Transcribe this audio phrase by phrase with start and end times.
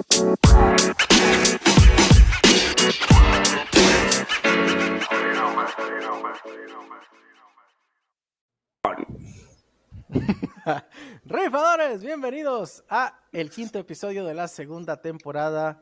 [11.26, 15.80] Rifadores, bienvenidos a el quinto episodio de la segunda temporada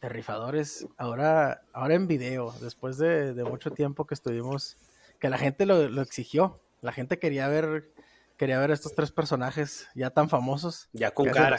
[0.00, 0.86] de Rifadores.
[0.96, 4.76] Ahora, ahora en video, después de, mucho tiempo que estuvimos,
[5.18, 6.60] que la gente lo, exigió.
[6.82, 7.93] La gente quería ver,
[8.36, 10.88] quería ver estos tres personajes ya tan famosos.
[10.92, 11.58] Ya con cara.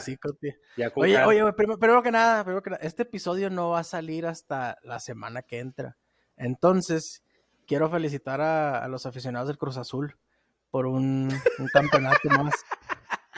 [0.94, 4.78] oye, oye, primero, que nada, primero que nada, este episodio no va a salir hasta
[4.82, 5.96] la semana que entra.
[6.36, 7.22] Entonces,
[7.66, 10.16] quiero felicitar a los aficionados del Cruz Azul
[10.70, 11.32] por un,
[11.72, 12.54] campeonato más.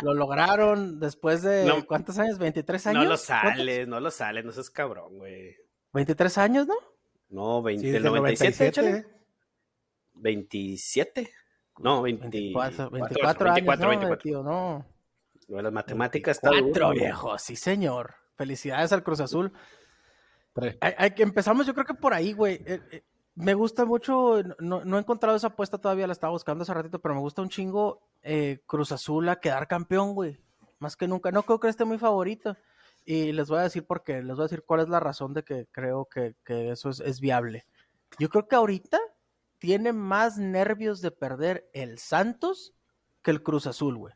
[0.02, 2.38] Lo lograron después de ¿cuántos años?
[2.38, 3.04] ¿23 años?
[3.04, 5.56] No lo sales, no lo sales, no seas cabrón, güey.
[5.92, 6.74] ¿23 años, no?
[7.30, 9.06] No, 20, del 97,
[10.14, 11.30] 27.
[11.78, 14.84] No, 24, 24, años, 24, no,
[15.48, 15.62] no.
[15.62, 18.14] las matemáticas 24, viejo, sí, señor.
[18.36, 19.52] Felicidades al Cruz Azul.
[20.80, 22.54] Hay, que empezamos, yo creo que por ahí, güey.
[22.66, 23.02] Eh, eh,
[23.34, 27.14] me gusta mucho, no, he encontrado esa apuesta todavía, la estaba buscando hace ratito, pero
[27.14, 30.40] me gusta un chingo eh, Cruz Azul a quedar campeón, güey.
[30.80, 31.30] Más que nunca.
[31.30, 32.56] No creo que esté muy favorito.
[33.04, 35.32] Y les voy a decir por qué, les voy a decir cuál es la razón
[35.34, 37.64] de que creo que, eso es, viable.
[38.18, 38.98] Yo creo que ahorita
[39.58, 42.74] tiene más nervios de perder el Santos
[43.22, 44.14] que el Cruz Azul, güey.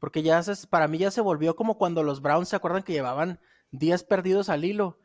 [0.00, 2.92] Porque ya se, para mí ya se volvió como cuando los Browns se acuerdan que
[2.92, 4.98] llevaban días perdidos al hilo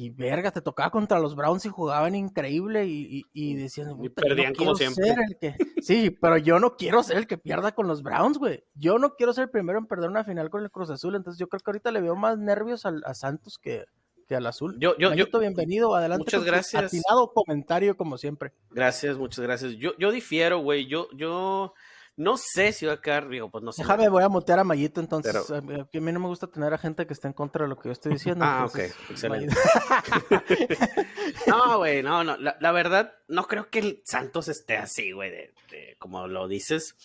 [0.00, 4.54] y verga, te tocaba contra los Browns y jugaban increíble y, y, decían, y perdían
[4.54, 5.16] como siempre.
[5.82, 8.62] Sí, pero yo no quiero ser el que pierda con los Browns, güey.
[8.74, 11.40] Yo no quiero ser el primero en perder una final con el Cruz Azul, entonces
[11.40, 13.86] yo creo que ahorita le veo más nervios al, a Santos que,
[14.28, 14.76] que al Azul.
[14.78, 16.24] Yo, yo, yo, bienvenido, adelante.
[16.24, 16.84] Muchas gracias.
[16.84, 18.52] Atinado comentario como siempre.
[18.70, 19.72] Gracias, muchas gracias.
[19.72, 20.86] Yo, yo difiero, güey.
[20.86, 21.72] Yo, yo
[22.18, 23.82] no sé si va a quedar, digo, pues no sé.
[23.82, 25.34] Déjame, voy a mutear a Mayito entonces.
[25.50, 27.88] a mí no me gusta tener a gente que esté en contra de lo que
[27.88, 28.44] yo estoy diciendo.
[28.48, 28.78] Ah, ok,
[29.10, 29.54] excelente.
[31.46, 32.36] no, güey, no, no.
[32.36, 35.54] La, verdad, no creo que el Santos esté así, güey, de,
[35.98, 36.96] como lo dices.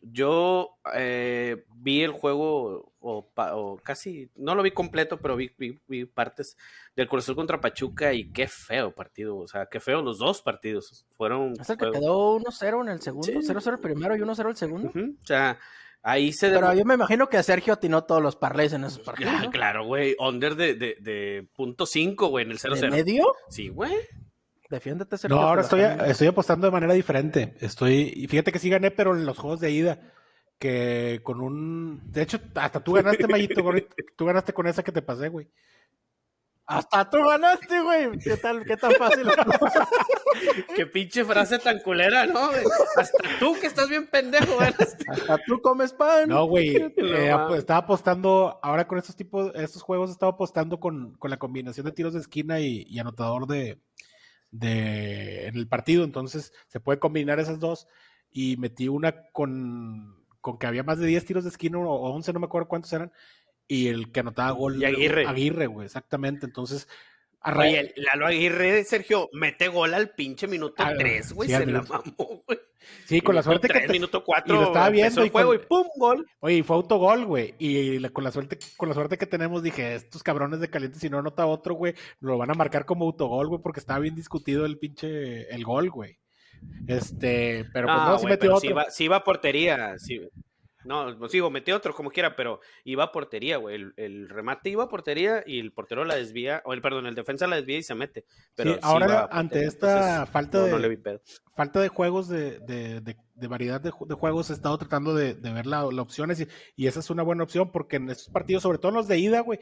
[0.00, 6.56] Yo eh, vi el juego, o, casi, no lo vi completo, pero vi, vi, partes
[6.96, 11.06] del Cruz contra Pachuca y qué feo partido, o sea, qué feo los dos partidos.
[11.16, 11.54] Fueron.
[11.60, 14.88] Es el que quedó 1-0 en el segundo, 0-0 el primero y 1-0 el segundo.
[14.88, 15.58] O sea,
[16.02, 16.50] ahí se.
[16.50, 19.32] Pero yo me imagino que Sergio atinó todos los parlays en esos partidos.
[19.36, 22.80] Ah, claro, güey, under de, de, de punto 5, güey, en el 0-0.
[22.80, 23.34] ¿De medio?
[23.48, 23.94] Sí, güey.
[24.70, 27.54] Defiéndete, No, ahora estoy, estoy apostando de manera diferente.
[27.60, 30.12] Estoy, y fíjate que sí gané, pero en los juegos de ida,
[30.58, 32.02] que con un.
[32.10, 33.62] De hecho, hasta tú ganaste, Mayito,
[34.16, 35.48] tú ganaste con esa que te pasé, güey.
[36.66, 38.18] Hasta tú ganaste, güey.
[38.18, 39.26] ¿Qué tal, qué tan fácil?
[40.76, 42.50] qué pinche frase tan culera, ¿no?
[42.96, 44.68] Hasta tú que estás bien pendejo, güey.
[45.08, 46.28] Hasta tú comes pan.
[46.28, 46.76] No, güey.
[46.98, 51.86] Eh, estaba apostando, ahora con estos tipos, estos juegos estaba apostando con, con la combinación
[51.86, 53.80] de tiros de esquina y anotador de,
[54.50, 57.86] de, en el partido, entonces se puede combinar esas dos
[58.30, 60.17] y metí una con,
[60.48, 62.92] con que había más de 10 tiros de esquina o 11, no me acuerdo cuántos
[62.92, 63.12] eran,
[63.66, 64.80] y el que anotaba gol.
[64.80, 65.26] Y Aguirre.
[65.26, 66.46] Aguirre, güey, exactamente.
[66.46, 66.88] Entonces,
[67.44, 72.42] Oye, Lalo Aguirre, Sergio, mete gol al pinche minuto 3, ah, güey, se la mamó,
[72.46, 72.58] güey.
[73.04, 73.86] Sí, con la suerte que.
[73.88, 75.86] minuto 4, y lo estaba viendo el juego y ¡pum!
[75.96, 76.26] gol.
[76.40, 77.54] Oye, fue autogol, güey.
[77.58, 81.08] Y con la suerte, con la suerte que tenemos, dije, estos cabrones de caliente, si
[81.08, 84.66] no anota otro, güey, lo van a marcar como autogol, güey, porque estaba bien discutido
[84.66, 86.18] el pinche el gol, güey.
[86.86, 88.84] Este, pero pues no, no si metió otro.
[88.88, 90.20] Si si va a portería, sí.
[90.88, 93.92] No, pues digo, metió otro como quiera, pero iba a portería, güey.
[93.96, 97.46] El, remate iba a portería y el portero la desvía, o el perdón, el defensa
[97.46, 98.24] la desvía y se mete.
[98.54, 101.20] Pero ahora ante esta falta de
[101.54, 106.46] falta de juegos de, de, variedad de, juegos he estado tratando de, ver las opciones
[106.76, 109.18] y, esa es una buena opción porque en estos partidos, sobre todo en los de
[109.18, 109.58] ida, güey,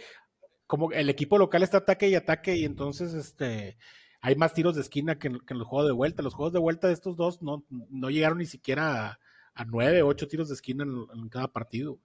[0.69, 3.79] como el equipo local está ataque y ataque y entonces este
[4.27, 6.21] hay más tiros de esquina que en, que los juegos de vuelta.
[6.21, 9.21] Los juegos de vuelta de estos dos no, no llegaron ni siquiera
[9.55, 12.01] a nueve, ocho tiros de esquina en, cada partido.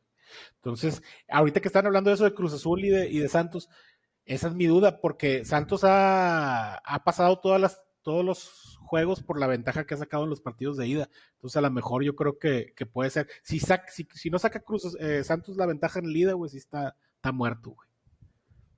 [0.58, 3.70] Entonces, ahorita que están hablando de eso de Cruz Azul y de, Santos,
[4.24, 9.40] esa es mi duda, porque Santos ha, ha pasado todas las, todos los juegos por
[9.40, 11.10] la ventaja que ha sacado en los partidos de ida.
[11.34, 13.30] Entonces, a lo mejor yo creo que, que puede ser.
[13.42, 16.96] Si, si, no saca Cruz eh, Santos la ventaja en el ida, güey, sí está,
[17.16, 17.90] está muerto, güey.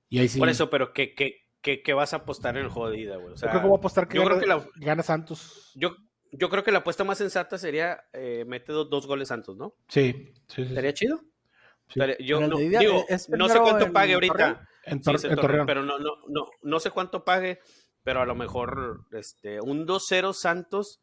[0.08, 0.38] Y ahí sí.
[0.38, 3.32] Por eso, pero ¿qué, qué, qué, vas a apostar en el juego de ida, güey?
[3.34, 4.64] O sea, yo creo que voy a apostar que, gana, que la...
[4.76, 5.72] gana Santos.
[5.74, 5.96] Yo,
[6.30, 9.74] yo creo que la apuesta más sensata sería eh, mete dos, goles Santos, ¿no?
[9.88, 11.20] Sí, sí, ¿Estaría chido?
[12.20, 14.68] yo no, digo, no sé cuánto pague ahorita.
[14.86, 17.58] En, Pero no, no, no, no sé cuánto pague,
[18.02, 21.00] pero a lo mejor este, un 2-0 Santos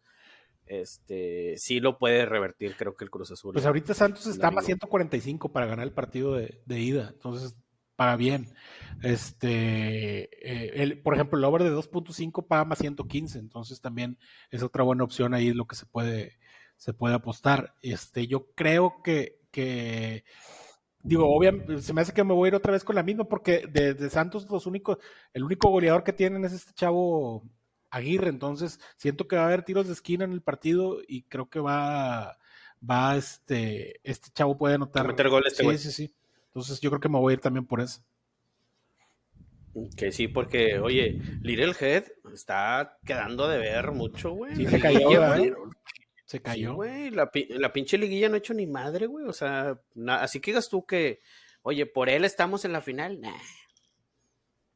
[0.72, 3.54] este, sí lo puede revertir, creo que el Cruz Azul.
[3.54, 7.10] Pues ahorita Santos está más 145 para ganar el partido de, ida.
[7.12, 7.56] Entonces,
[7.96, 8.54] paga bien.
[9.02, 14.18] Este, eh, el, por ejemplo, el over de 2.5 paga más 115, entonces también
[14.52, 16.38] es otra buena opción ahí lo que se puede,
[16.78, 17.76] se puede apostar.
[17.82, 20.24] Este, yo creo que, que
[21.04, 23.24] digo, obviamente, se me hace que me voy a ir otra vez con la misma,
[23.26, 24.98] porque de, Santos los únicos,
[25.34, 27.44] el único goleador que tienen es este chavo
[27.90, 31.50] Aguirre, entonces siento que va a haber tiros de esquina en el partido y creo
[31.50, 32.38] que va,
[32.90, 35.06] va este, este chavo puede anotar.
[35.06, 36.16] Meter goles este sí, sí, sí.
[36.53, 38.01] Entonces yo creo que me voy a ir también por eso.
[39.95, 42.03] Que sí, porque, oye, Little Head
[42.33, 44.56] está quedando de ver mucho, güey.
[44.56, 45.53] Sí, se cayó, güey.
[46.25, 46.75] Se cayó.
[46.75, 49.25] güey, la, la, pinche liguilla no ha hecho ni madre, güey.
[49.25, 49.80] O sea,
[50.19, 51.21] así que digas tú que,
[51.62, 53.21] oye, por él estamos en la final.
[53.21, 53.31] Nah.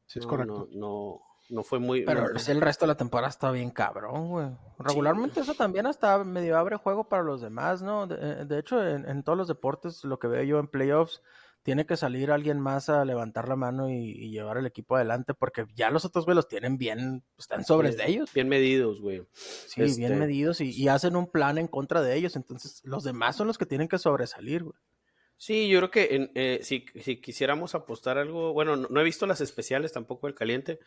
[0.06, 0.68] Sí, es correcto.
[0.72, 1.20] No,
[1.50, 2.02] no, fue muy.
[2.04, 4.48] Pero el resto de la temporada está bien cabrón, güey.
[4.78, 8.06] Regularmente eso también hasta medio abre juego para los demás, ¿no?
[8.06, 11.22] De, hecho, en, en, todos los deportes, lo que veo yo en playoffs,
[11.66, 15.66] tiene que salir alguien más a levantar la mano y, llevar el equipo adelante, porque
[15.74, 18.32] ya los otros, güey, los tienen bien, están sobres de ellos.
[18.32, 19.26] Bien medidos, güey.
[19.32, 23.34] Sí, bien este medidos y, hacen un plan en contra de ellos, entonces los demás
[23.34, 24.76] son los que tienen que sobresalir, güey.
[25.38, 26.86] Sí, yo creo que eh, si,
[27.20, 30.78] quisiéramos apostar algo, bueno, no, he visto las especiales tampoco el caliente,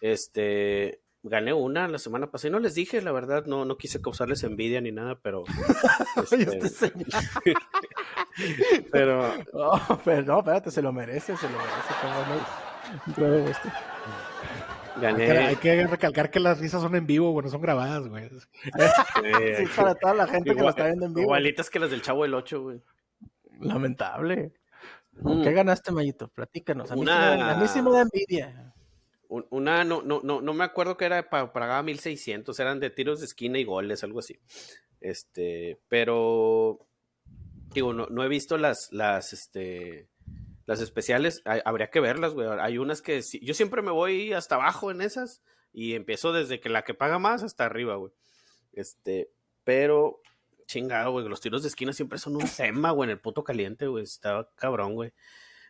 [0.00, 4.00] este, gané una la semana pasada y no les dije, la verdad, no, no quise
[4.00, 5.44] causarles envidia ni nada, pero...
[6.30, 6.92] Este,
[8.92, 9.32] pero...
[9.52, 11.58] Oh, pero no, espérate, se lo merece, se lo
[13.16, 13.50] merece.
[13.50, 13.68] Este.
[15.00, 15.38] Gané.
[15.38, 18.28] Hay que, recalcar que las risas son en vivo, bueno, son grabadas, güey.
[18.28, 18.66] Sí,
[19.76, 21.26] para toda la gente que lo está viendo en vivo.
[21.26, 22.82] Igualitas que las del Chavo del 8, güey.
[23.60, 24.52] Lamentable.
[25.12, 25.42] Mm.
[25.42, 26.28] ¿Qué ganaste, Mayito?
[26.28, 26.90] Platícanos.
[26.90, 27.52] A mí, una...
[27.52, 28.67] a mí sí me da envidia.
[29.28, 33.26] Una, no, no, no, no me acuerdo que era, pagaba 1600, eran de tiros de
[33.26, 34.38] esquina y goles, algo así.
[35.00, 36.86] Este, pero,
[37.74, 40.08] digo, no, no he visto las, las, este,
[40.64, 42.48] las especiales, habría que verlas, güey.
[42.60, 45.42] Hay unas que yo siempre me voy hasta abajo en esas
[45.72, 48.12] y empiezo desde que la que paga más hasta arriba, güey.
[48.72, 49.30] Este,
[49.64, 50.20] pero,
[50.66, 53.86] chingado, güey, los tiros de esquina siempre son un tema, güey, en el puto caliente,
[53.86, 54.04] güey.
[54.04, 55.12] Está cabrón, güey.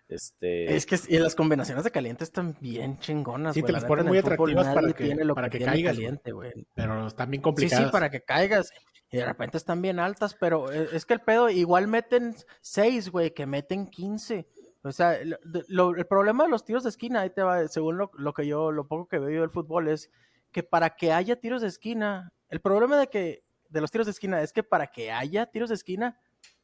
[0.08, 0.74] Este...
[0.74, 3.54] Es que y las combinaciones de caliente están bien chingonas.
[3.54, 5.94] Sí, te las ponen muy atractivas para que, para que, caigas.
[5.94, 6.32] Caliente,
[6.74, 7.84] Pero están bien complicadas.
[7.84, 8.72] Sí, sí, para que caigas.
[9.10, 13.10] Y de repente están bien altas, pero e, es que el pedo, igual meten 6,
[13.10, 14.46] güey, que meten 15.
[14.82, 18.32] O sea, el problema de los tiros de esquina, ahí te va, según lo, lo,
[18.32, 20.10] que yo, lo poco que veo yo del fútbol, es
[20.52, 24.12] que para que haya tiros de esquina, el problema de que de los tiros de
[24.12, 26.18] esquina es que para que haya tiros de esquina,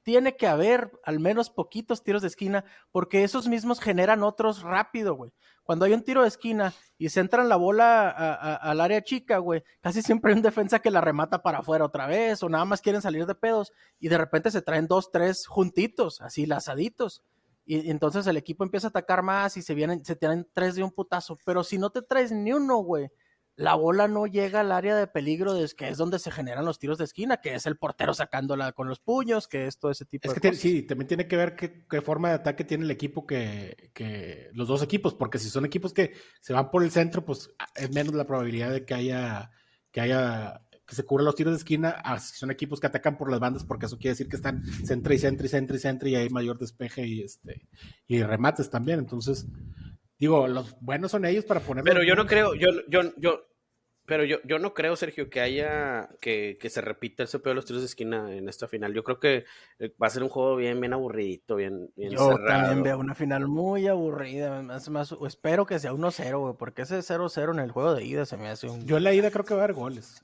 [0.05, 5.15] tiene que haber al menos poquitos tiros de esquina, porque esos mismos generan otros rápido,
[5.15, 5.33] güey.
[5.65, 9.65] Cuando hay un tiro de esquina y se entra la bola al área chica, güey,
[9.81, 12.83] casi siempre hay un defensa que la remata para afuera otra vez, o nada más
[12.83, 17.23] quieren salir de pedos, y de repente se traen dos, tres juntitos, así lazaditos.
[17.65, 20.83] Y, entonces el equipo empieza a atacar más y se vienen, se tienen tres de
[20.83, 21.39] un putazo.
[21.47, 23.11] Pero si no te traes ni uno, güey,
[23.57, 26.79] la bola no llega al área de peligro, de, que es donde se generan los
[26.79, 30.05] tiros de esquina, que es el portero sacándola con los puños, que es todo ese
[30.05, 30.59] tipo de cosas.
[30.59, 34.67] Sí, también tiene que ver qué, forma de ataque tiene el equipo que, que, los
[34.67, 38.15] dos equipos, porque si son equipos que se van por el centro, pues es menos
[38.15, 39.51] la probabilidad de que haya,
[39.93, 43.31] que haya que se cubran los tiros de esquina, si son equipos que atacan por
[43.31, 46.09] las bandas, porque eso quiere decir que están centro y centro y centro y centro
[46.09, 47.67] y hay mayor despeje y este
[48.07, 48.99] y remates también.
[48.99, 49.47] Entonces,
[50.19, 51.85] Digo, los buenos son ellos para poner.
[51.85, 53.43] Pero yo no creo, yo, yo, yo,
[54.07, 57.55] pero yo, yo no creo, Sergio, que haya, que, que se repita ese pedo de
[57.57, 58.93] los tiros de esquina en esta final.
[58.93, 59.45] Yo creo que
[59.79, 63.15] eh, va a ser un juego bien, bien aburridito, bien, bien Yo también veo una
[63.15, 64.63] final muy aburrida.
[64.63, 68.27] Más, más, espero que sea 1-0, güey, porque ese 0-0 en el juego de ida
[68.27, 68.85] se me hace un.
[68.87, 70.23] Yo en la ida creo que va a haber goles.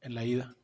[0.00, 0.56] En la ida.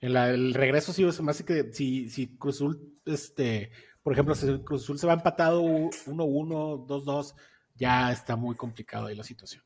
[0.00, 4.34] En la, el regreso sí se me hace que si, si Cruzul, este, por ejemplo,
[4.36, 7.34] si Cruzul se va empatado 1-1, 2-2
[7.74, 9.62] ya está muy complicado ahí la situación.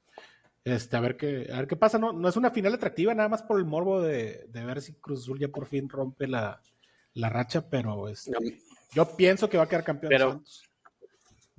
[0.64, 1.98] Este, a ver qué, a ver qué pasa.
[1.98, 5.22] No, no es una final atractiva, nada más por el morbo de, ver si Cruz
[5.22, 6.60] Azul ya por fin rompe la,
[7.14, 8.32] racha, pero este,
[8.92, 10.42] yo pienso que va a quedar campeón pero,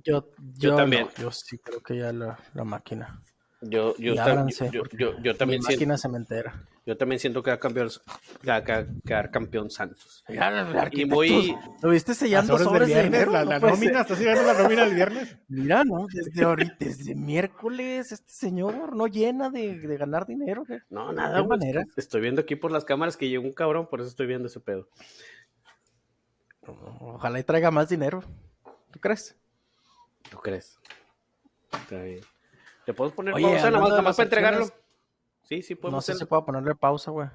[0.04, 1.08] Yo, yo, también.
[1.18, 3.22] yo sí creo que ya la, máquina.
[3.62, 4.14] Yo, yo,
[4.92, 5.60] yo, yo, también.
[5.62, 6.66] máquina cementera.
[6.90, 7.86] Yo también siento que va a cambiar,
[9.04, 10.24] quedar campeón Santos.
[10.90, 11.56] y muy.
[11.82, 13.28] ¿Lo viste sellando sobres de viernes?
[13.28, 15.36] la, nómina, ¿estás viendo la nómina del viernes?
[15.46, 16.08] Mira, ¿no?
[16.12, 20.64] Desde ahorita, desde miércoles, este señor no llena de, de ganar dinero.
[20.88, 21.84] No, nada, manera.
[21.96, 24.58] Estoy viendo aquí por las cámaras que llegó un cabrón, por eso estoy viendo ese
[24.58, 24.88] pedo.
[26.66, 28.24] Ojalá y traiga más dinero.
[28.90, 29.38] ¿Tú crees?
[30.28, 30.76] ¿Tú crees?
[31.70, 32.22] Está bien.
[32.84, 34.66] ¿Te puedo poner Oye, pausa nada más, para entregarlo?
[35.50, 35.98] Sí, sí, podemos.
[35.98, 37.28] No sé si puedo ponerle pausa, güey.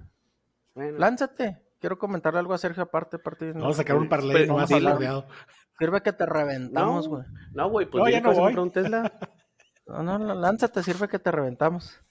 [0.74, 1.62] Lánzate.
[1.81, 3.17] Quiero comentarle algo a Sergio aparte.
[3.17, 5.27] aparte Vamos a sacar un parlay no más alardeado.
[5.77, 7.24] Sirve que te reventamos, güey.
[7.51, 8.55] No, güey, pues no, ya no voy.
[8.55, 9.12] un Tesla.
[9.86, 12.01] No, no, lánzate, sirve que te reventamos.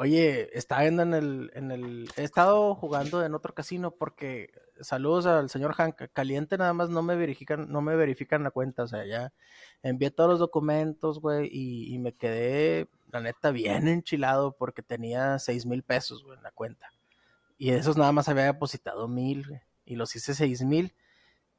[0.00, 2.08] Oye, está viendo en el, en el.
[2.16, 4.52] He estado jugando en otro casino porque.
[4.80, 5.96] Saludos al señor Hank.
[6.12, 8.84] Caliente nada más no me verifican, no me verifican la cuenta.
[8.84, 9.32] O sea, ya
[9.82, 15.66] envié todos los documentos, güey, y, me quedé, la neta, bien enchilado porque tenía seis
[15.66, 16.92] mil pesos, güey, en la cuenta.
[17.56, 19.60] Y de esos nada más había depositado mil.
[19.84, 20.94] Y los hice seis mil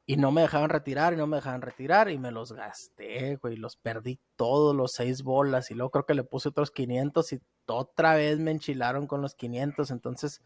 [0.10, 3.58] y no me dejaban retirar y no me dejaban retirar y me los gasté, güey,
[3.58, 7.42] los perdí todos los seis bolas y luego creo que le puse otros 500 y
[7.68, 10.42] otra vez me enchilaron con los 500, entonces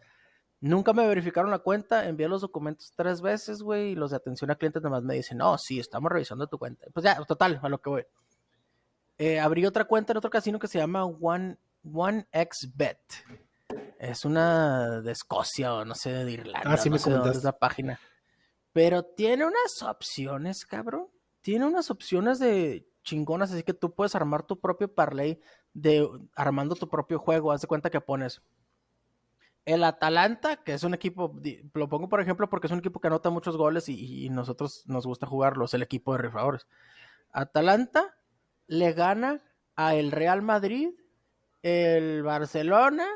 [0.60, 4.52] nunca me verificaron la cuenta, envié los documentos tres veces, güey, y los de atención
[4.52, 6.86] a clientes nomás me dicen, no, sí, estamos revisando tu cuenta.
[6.94, 8.06] Pues ya, total, a lo que voy.
[9.18, 11.58] Eh, abrí otra cuenta en otro casino que se llama One,
[11.90, 12.28] One
[12.74, 13.00] Bet.
[13.98, 16.74] Es una de Escocia o no sé, de Irlanda.
[16.74, 17.98] Ah, sí no me sé dónde es la página.
[18.74, 21.08] Pero tiene unas opciones, cabrón.
[21.42, 25.40] Tiene unas opciones de chingonas, así que tú puedes armar tu propio parlay
[25.74, 27.52] de armando tu propio juego.
[27.52, 28.42] Haz de cuenta que pones
[29.66, 31.40] el Atalanta, que es un equipo,
[31.74, 35.06] lo pongo por ejemplo porque es un equipo que anota muchos goles y, nosotros nos
[35.06, 36.68] gusta jugarlos, el equipo de rifadores.
[37.32, 38.16] Atalanta
[38.68, 39.42] le gana
[39.76, 40.90] a el Real Madrid,
[41.62, 43.08] el Barcelona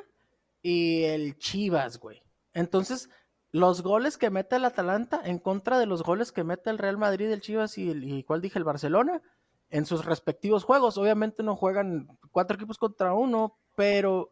[0.62, 2.24] y el Chivas, güey.
[2.54, 3.10] Entonces,
[3.52, 6.98] los goles que mete el Atalanta en contra de los goles que mete el Real
[6.98, 9.22] Madrid, el Chivas y, el, y cuál dije, el Barcelona,
[9.70, 10.98] en sus respectivos juegos.
[10.98, 14.32] Obviamente no juegan cuatro equipos contra uno, pero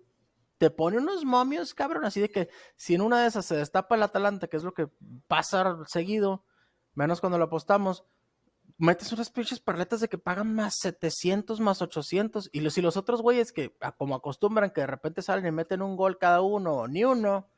[0.57, 3.95] te pone unos momios, cabrón, así de que si en una de esas se destapa
[3.95, 4.87] el Atalanta, que es lo que
[5.27, 6.45] pasa seguido,
[6.93, 8.05] menos cuando lo apostamos,
[8.77, 13.21] metes unas pinches parletas de que pagan más 700, más 800, y si los otros
[13.21, 17.03] güeyes que como acostumbran que de repente salen y meten un gol cada uno, ni
[17.03, 17.49] uno,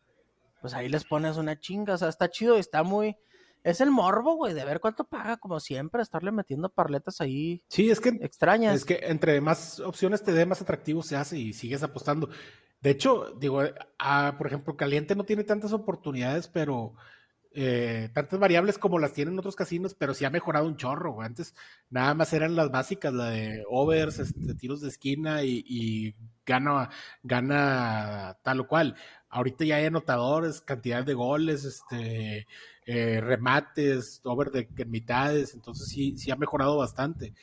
[0.61, 3.17] pues ahí les pones una chinga, o sea, está chido, está muy...
[3.63, 7.63] Es el morbo, güey, de ver cuánto paga, como siempre, estarle metiendo parletas ahí.
[7.67, 8.09] Sí, es que.
[8.21, 8.73] Extrañas.
[8.73, 12.29] Es que entre más opciones te dé, más atractivo se hace y sigues apostando.
[12.79, 13.63] De hecho, digo,
[13.99, 16.93] ah, por ejemplo, Caliente no tiene tantas oportunidades, pero
[17.59, 21.13] eh, tantas variables como las tienen otros casinos, pero sí ha mejorado un chorro.
[21.13, 21.25] Güey.
[21.25, 21.55] Antes
[21.89, 26.89] nada más eran las básicas, la de overs, este, tiros de esquina y, gana,
[27.23, 28.95] gana tal o cual.
[29.29, 32.47] Ahorita ya hay anotadores, cantidad de goles, este,
[32.85, 37.33] eh, remates, over de, de mitades, entonces sí, sí ha mejorado bastante.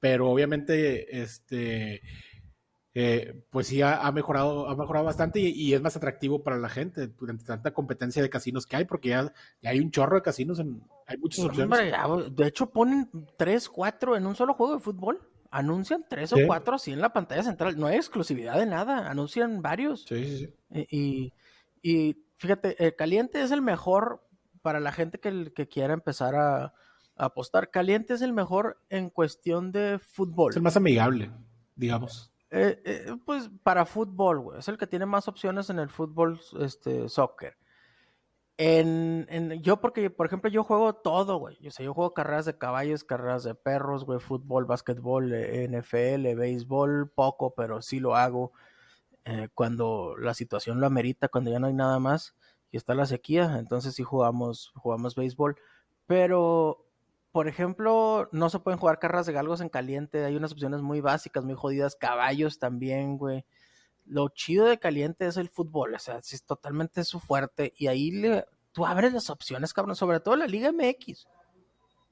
[0.00, 2.02] Pero obviamente, este
[2.92, 7.06] eh, pues sí ha, mejorado, ha mejorado bastante y, es más atractivo para la gente
[7.06, 9.32] durante tanta competencia de casinos que hay, porque ya,
[9.62, 11.92] hay un chorro de casinos, en, hay muchas opciones.
[12.32, 15.20] de hecho, ponen tres, cuatro en un solo juego de fútbol.
[15.52, 17.76] Anuncian tres o cuatro así en la pantalla central.
[17.76, 20.04] No hay exclusividad de nada, anuncian varios.
[20.08, 20.54] Sí, sí, sí.
[20.72, 21.32] Y,
[22.36, 24.26] fíjate, el Caliente es el mejor
[24.62, 26.74] para la gente que, que quiera empezar a,
[27.16, 27.70] a apostar.
[27.70, 30.50] Caliente es el mejor en cuestión de fútbol.
[30.50, 31.30] Es el más amigable,
[31.76, 32.30] digamos.
[32.50, 34.58] Eh, eh, pues para fútbol, güey.
[34.58, 37.56] Es el que tiene más opciones en el fútbol, este, soccer.
[38.56, 41.56] En, en, yo, porque, por ejemplo, yo juego todo, güey.
[41.60, 46.34] Yo, sé, yo juego carreras de caballos, carreras de perros, güey, fútbol, básquetbol, eh, NFL,
[46.34, 48.52] béisbol, poco, pero sí lo hago
[49.54, 52.34] cuando la situación lo amerita, cuando ya no hay nada más
[52.70, 55.56] y está la sequía, entonces sí jugamos, jugamos béisbol.
[56.06, 56.90] Pero
[57.32, 60.24] por ejemplo, no se pueden jugar carreras de galgos en caliente.
[60.24, 61.94] Hay unas opciones muy básicas, muy jodidas.
[61.94, 63.44] Caballos también, güey.
[64.04, 65.94] Lo chido de caliente es el fútbol.
[65.94, 67.72] O sea, es totalmente su fuerte.
[67.76, 69.94] Y ahí le, tú abres las opciones, cabrón.
[69.94, 71.28] Sobre todo la Liga MX.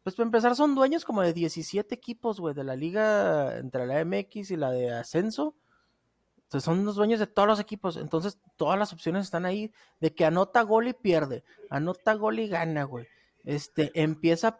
[0.04, 2.54] Pues para empezar, son dueños como de 17 equipos, güey.
[2.54, 5.56] De la liga entre la MX y la de ascenso.
[6.48, 7.96] Entonces son los dueños de todos los equipos.
[7.96, 9.72] Entonces todas las opciones están ahí.
[10.00, 11.44] De que anota gol y pierde.
[11.70, 13.06] Anota gol y gana, güey
[13.48, 14.58] este, empieza a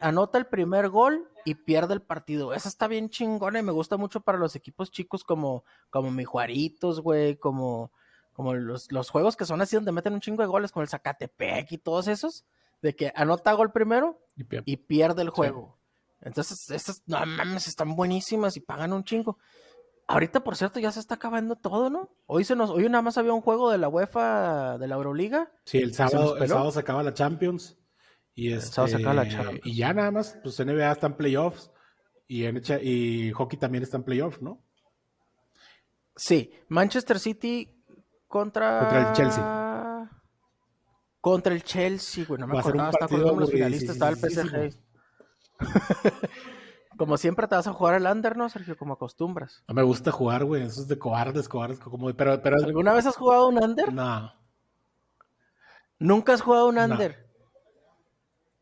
[0.00, 2.52] anota el primer gol y pierde el partido.
[2.52, 6.24] Esa está bien chingona y me gusta mucho para los equipos chicos como, como mi
[6.24, 7.92] Juaritos, güey, como,
[8.34, 11.72] como los, juegos que son así donde meten un chingo de goles, como el Zacatepec
[11.72, 12.44] y todos esos,
[12.82, 15.75] de que anota gol primero y, pierde el juego.
[16.26, 19.38] Entonces, estas, no mames, están buenísimas y pagan un chingo.
[20.08, 22.10] Ahorita, por cierto, ya se está acabando todo, ¿no?
[22.26, 25.52] Hoy se nos, hoy nada más había un juego de la UEFA, de la Euroliga.
[25.64, 27.78] Sí, el sábado, el sábado se acaba la Champions.
[28.34, 29.60] Y, el sábado se acaba la este, Champions.
[29.66, 31.70] y ya nada más, pues NBA está en playoffs.
[32.26, 34.64] Y, y hockey también está en playoffs, ¿no?
[36.16, 37.84] Sí, Manchester City
[38.26, 38.80] contra...
[38.80, 40.10] Contra el Chelsea.
[41.20, 44.85] Contra el Chelsea, güey, no me acordaba, hasta con los finalistas, estaba el PSG.
[46.96, 48.76] Como siempre te vas a jugar el under, ¿no, Sergio?
[48.76, 49.62] Como acostumbras.
[49.68, 50.62] No me gusta jugar, güey.
[50.62, 51.78] Eso es de cobardes, cobardes.
[51.78, 52.56] Como, pero, pero...
[52.56, 53.92] ¿Alguna vez has jugado un under?
[53.92, 54.32] No.
[55.98, 57.26] ¿Nunca has jugado un under?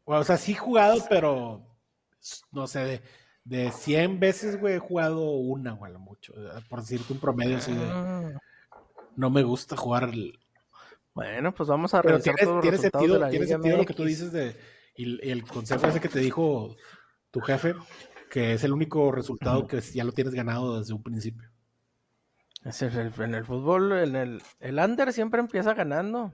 [0.04, 1.62] O sea, sí he jugado, pero
[2.52, 3.02] no sé, de,
[3.44, 6.32] de 100 veces, güey, he jugado una, güey, lo mucho.
[6.68, 7.86] Por decirte un promedio así de.
[7.90, 8.38] Ah.
[9.16, 10.10] No me gusta jugar.
[11.14, 14.56] Bueno, pues vamos a revisar tiene, tiene sentido, tiene sentido lo que tú dices de.
[14.94, 16.76] Y, el consejo ese que te dijo
[17.30, 17.74] tu jefe,
[18.30, 21.50] que es el único resultado que ya lo tienes ganado desde un principio.
[22.62, 26.32] en el fútbol, en el, el under siempre empieza ganando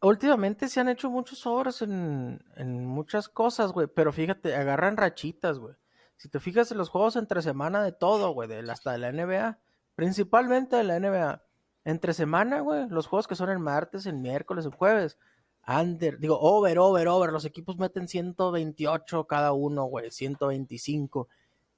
[0.00, 2.40] últimamente se han hecho muchos obras en,
[2.86, 5.74] muchas cosas, güey, pero fíjate, agarran rachitas, güey.
[6.16, 9.58] Si te fijas en los juegos entre semana de todo, güey, hasta de la NBA,
[9.94, 11.42] principalmente de la NBA,
[11.84, 15.18] entre semana, güey, los juegos que son el martes, el miércoles, el jueves,
[15.66, 21.28] under, digo, over, over, over, los equipos meten 128 cada uno, güey, 125.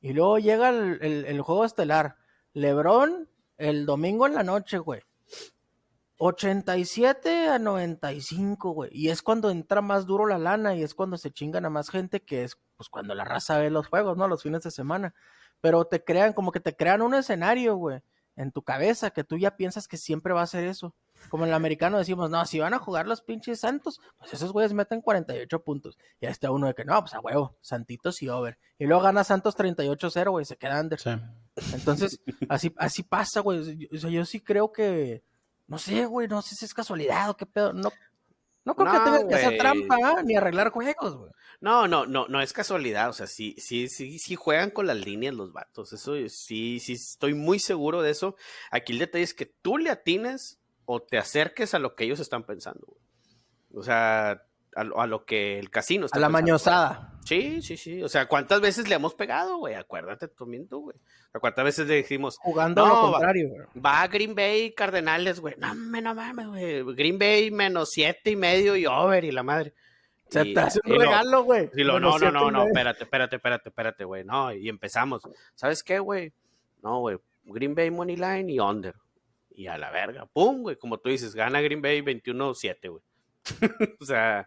[0.01, 2.17] Y luego llega el juego estelar,
[2.53, 5.01] LeBron el domingo en la noche, güey
[6.19, 8.91] 87 a 95, güey.
[8.93, 11.91] Y es cuando entra más duro la lana y es cuando se chingan a más
[11.91, 14.29] gente, que es pues cuando la raza ve los juegos, ¿no?
[14.29, 15.15] Los fines de semana.
[15.61, 18.01] Pero te crean, como que te crean un escenario, güey,
[18.35, 20.95] en tu cabeza, que tú ya piensas que siempre va a ser eso.
[21.29, 24.53] Como en el americano decimos, no, si van a jugar los pinches Santos, pues esos
[24.53, 25.99] güeyes meten 48 puntos.
[26.21, 28.59] Y ahí está uno de que, no, pues a huevo, Santitos y over.
[28.79, 30.99] Y luego gana Santos 38-0, güey, se queda under.
[31.73, 33.89] Entonces, así, así pasa, güey.
[33.93, 35.23] O sea, yo sí creo que
[35.67, 37.73] no sé, güey, no sé si es casualidad o qué pedo.
[37.73, 37.91] No,
[38.65, 41.33] no creo que tenga que hacer trampa ni arreglar juegos, güey.
[41.61, 43.09] No, no, no, no es casualidad.
[43.09, 45.93] O sea, sí, sí, sí, sí juegan con las líneas los vatos.
[45.93, 48.37] Eso sí, sí, estoy muy seguro de eso.
[48.71, 52.21] Aquí el detalle es que tú le atines o te acerques a lo que ellos
[52.21, 52.97] están pensando.
[53.75, 54.43] O sea,
[54.75, 56.19] a, lo que el casino está.
[56.19, 57.13] A la mañosada.
[57.25, 58.03] Sí, sí, sí.
[58.03, 59.75] O sea, ¿cuántas veces le hemos pegado, güey?
[59.75, 60.97] Acuérdate, miento, güey.
[60.97, 62.39] O sea, ¿cuántas veces le dijimos.
[62.39, 63.67] Jugando a lo contrario, güey.
[63.85, 65.55] Va a Green Bay Cardenales, güey.
[65.59, 66.95] No, no mames, güey.
[66.95, 69.75] Green Bay menos siete y medio y over y la madre.
[70.29, 71.71] Se te hace un regalo, güey.
[71.75, 74.25] No, no, no, no, no, espérate, espérate, espérate, espérate, güey.
[74.25, 75.23] No, y empezamos.
[75.55, 76.33] ¿Sabes qué, güey?
[76.83, 77.17] No, güey.
[77.45, 78.95] Green Bay Money Line y under.
[79.57, 80.27] Y a la verga.
[80.27, 80.77] ¡Pum, güey!
[80.77, 83.03] Como tú dices, gana Green Bay 21-7, güey.
[84.01, 84.47] o sea,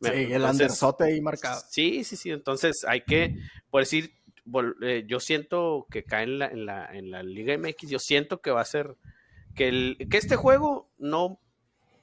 [0.00, 1.60] sí, el andersote ahí marcado.
[1.68, 2.30] Sí, sí, sí.
[2.30, 3.36] Entonces hay que,
[3.68, 4.14] por decir,
[4.82, 8.40] eh, yo siento que cae en la, en, la, en la Liga MX, yo siento
[8.40, 8.96] que va a ser
[9.56, 11.40] que, el, que este juego no,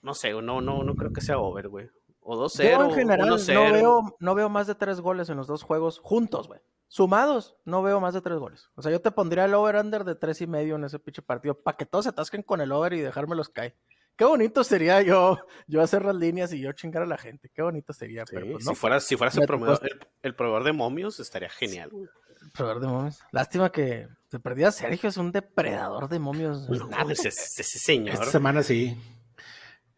[0.01, 1.89] no sé, no, no, no creo que sea over, güey.
[2.19, 2.89] O 2-0.
[2.89, 6.47] en general no veo, no veo más de tres goles en los dos juegos juntos,
[6.47, 6.59] güey.
[6.91, 8.69] Sumados, no veo más de tres goles.
[8.75, 11.57] O sea, yo te pondría el over-under de tres y medio en ese pinche partido
[11.57, 13.77] para que todos se atasquen con el over y dejármelos caer.
[14.17, 17.49] Qué bonito sería yo, yo hacer las líneas y yo chingar a la gente.
[17.55, 18.25] Qué bonito sería.
[18.29, 21.91] pero pues, si fueras, si fueras el, proveedor, de momios, estaría genial.
[21.93, 23.19] El proveedor de momios.
[23.31, 26.67] Lástima que se perdía Sergio, es un depredador de momios.
[26.67, 28.15] No, ese, ese, señor.
[28.15, 28.97] Esta semana sí.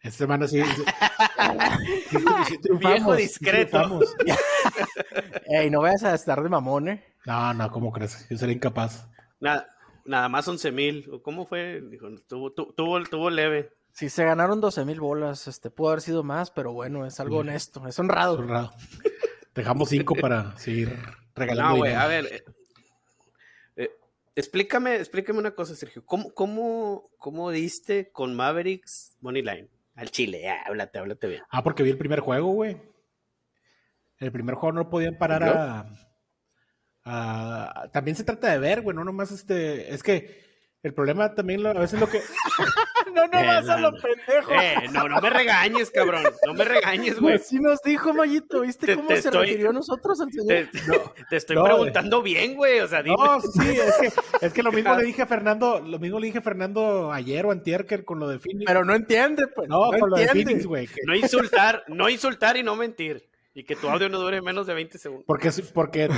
[0.03, 0.61] Esta semana sí.
[2.79, 4.01] Viejo discreto.
[5.47, 7.05] Ey, no vayas a estar de mamón, ¿eh?
[7.25, 8.27] No, no, ¿cómo crees?
[8.29, 9.07] Yo sería incapaz.
[9.39, 9.65] Nada,
[10.03, 11.09] nada más 11 mil.
[11.23, 11.81] ¿Cómo fue?
[11.89, 13.71] Dijo, tuvo, tuvo, tuvo leve.
[13.93, 15.47] Sí, se ganaron 12 mil bolas.
[15.47, 18.39] Este, pudo haber sido más, pero bueno, es algo honesto, es honrado.
[18.39, 18.73] honrado.
[19.55, 20.97] Dejamos cinco para seguir
[21.33, 21.71] regalando.
[21.71, 22.25] No, güey, a ver.
[22.25, 22.43] Eh,
[23.77, 23.91] eh,
[24.35, 26.05] explícame, explícame una cosa, Sergio.
[26.05, 29.69] ¿Cómo, cómo, cómo diste con Mavericks Moneyline?
[29.95, 31.43] Al Chile, háblate, háblate bien.
[31.49, 32.81] Ah, porque vi el primer juego, güey.
[34.17, 35.85] El primer juego no podían parar a,
[37.03, 39.93] a, También se trata de ver, güey, no nomás este.
[39.93, 40.43] Es que
[40.81, 42.21] el problema también a veces lo que.
[43.13, 44.51] no, no vas a lo pendejo.
[44.53, 46.23] Eh, no, no me regañes, cabrón.
[46.45, 47.37] No me regañes, güey.
[47.37, 48.61] Pues sí nos dijo, Mayito.
[48.61, 50.69] ¿Viste cómo se refirió a nosotros al señor?
[51.29, 52.79] Te, estoy preguntando bien, güey.
[52.79, 53.15] O sea, dime.
[53.17, 56.27] No, sí, es que, es que lo mismo le dije a Fernando, lo mismo le
[56.27, 58.65] dije a Fernando ayer o antier con lo de Phoenix.
[58.65, 59.67] Pero no entiende, pues.
[59.67, 60.87] No, con lo de Phoenix, güey.
[61.05, 63.27] No insultar, no insultar y no mentir.
[63.55, 65.25] Y que tu audio no dure menos de 20 segundos.
[65.27, 66.09] Porque, porque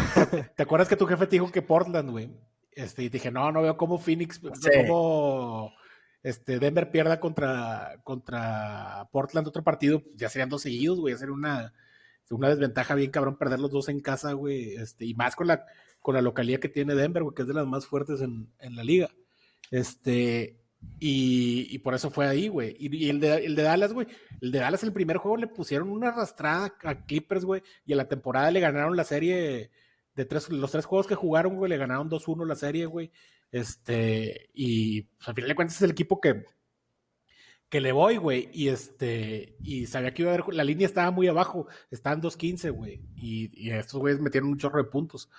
[0.55, 2.29] ¿te acuerdas que tu jefe te dijo que Portland, güey?
[2.71, 5.71] Este, y dije, no, no veo cómo Phoenix, cómo
[6.25, 11.71] este, Denver pierda contra, contra Portland otro partido, ya serían dos seguidos, güey, sería una,
[12.31, 15.67] una desventaja bien cabrón perder los dos en casa, güey, este, y más con la,
[16.01, 18.83] con la localidad que tiene Denver, güey, que es de las más fuertes en, la
[18.83, 19.11] liga.
[19.69, 20.57] Este,
[20.99, 22.75] y, por eso fue ahí, güey.
[22.79, 24.07] Y, el, de, el de Dallas, güey,
[24.41, 27.99] el de Dallas el primer juego le pusieron una arrastrada a Clippers, güey, y en
[27.99, 29.69] la temporada le ganaron la serie
[30.15, 33.11] de tres, los tres juegos que jugaron, güey, le ganaron 2-1 la serie, güey.
[33.55, 36.43] Este, y pues, al final de cuentas es el equipo que,
[37.69, 38.49] que le voy, güey.
[38.51, 42.71] Y este, y sabía que iba a haber, la línea estaba muy abajo, estaban 2-15,
[42.71, 43.01] güey.
[43.15, 45.29] Y, estos güeyes metieron un chorro de puntos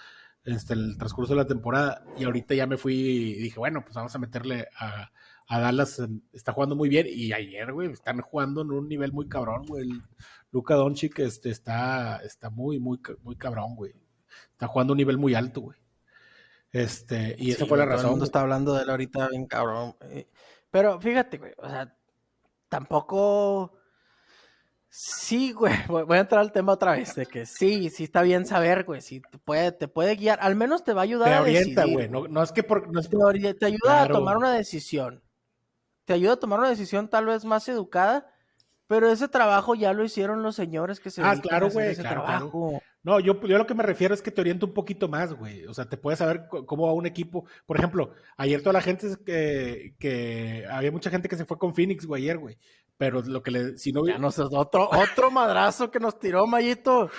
[0.44, 2.06] este, el transcurso de la temporada.
[2.16, 5.12] Y ahorita ya me fui y dije, bueno, pues vamos a meterle a,
[5.48, 6.00] a Dallas
[6.32, 7.06] está jugando muy bien.
[7.10, 9.90] Y ayer, güey, están jugando en un nivel muy cabrón, güey.
[10.52, 13.92] Luca Doncic este, está, está muy, muy, muy cabrón, güey.
[14.52, 15.76] Está jugando a un nivel muy alto, güey.
[16.72, 17.98] Este, y esa fue la razón.
[17.98, 19.96] Todo el mundo está hablando de él ahorita bien cabrón.
[20.02, 20.28] Eh,
[20.70, 21.96] pero fíjate, güey, o sea,
[22.68, 23.72] tampoco.
[24.88, 28.46] Sí, güey, voy a entrar al tema otra vez, de que sí, sí está bien
[28.46, 31.40] saber, güey, sí te puede, te puede guiar, al menos te va a ayudar te
[31.50, 35.22] orienta, güey, no, es que por, no es te, ayuda a tomar una decisión,
[36.06, 38.32] te ayuda a tomar una decisión tal vez más educada,
[38.86, 42.82] pero ese trabajo ya lo hicieron los señores que se ah, claro, güey, claro, trabajo.
[43.02, 45.64] No, yo, yo lo que me refiero es que te orienta un poquito más, güey.
[45.66, 47.46] O sea, te puedes saber cómo va un equipo.
[47.64, 51.74] Por ejemplo, ayer toda la gente que, que había mucha gente que se fue con
[51.74, 52.58] Phoenix, güey, ayer, güey.
[52.96, 54.06] Pero lo que le, si no.
[54.06, 57.10] Ya nos otro, otro madrazo que nos tiró, Mayito.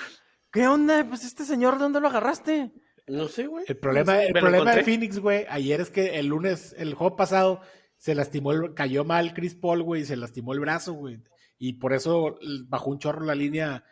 [0.51, 1.05] ¿Qué onda?
[1.07, 2.71] Pues este señor, ¿de dónde lo agarraste?
[3.07, 3.65] No sé, güey.
[3.67, 7.61] El problema, el problema de Phoenix, güey, ayer es que el lunes, el juego pasado,
[7.95, 11.19] se lastimó, el, cayó mal Chris Paul, güey, y se lastimó el brazo, güey.
[11.59, 13.83] Y por eso bajó un chorro la línea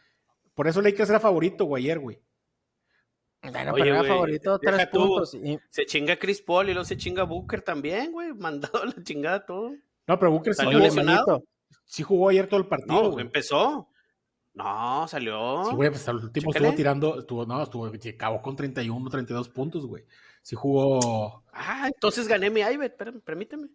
[0.56, 2.20] por eso Lakers era favorito, güey, ayer, güey.
[3.44, 5.38] Bueno, pero era favorito tres puntos.
[5.70, 8.34] Se chinga Chris Paul y luego se chinga Booker también, güey.
[8.34, 9.74] Mandado la chingada todo.
[10.08, 11.44] No, pero Booker salió lesionado.
[11.84, 13.12] Sí jugó ayer todo el partido.
[13.12, 13.90] No, empezó.
[14.54, 15.66] No, salió.
[15.66, 19.86] Sí, güey, pues al último estuvo tirando, estuvo, no, estuvo, acabó con 31, 32 puntos,
[19.86, 20.06] güey.
[20.42, 21.44] Sí jugó.
[21.52, 23.68] Ah, entonces gané mi Ibet, permíteme.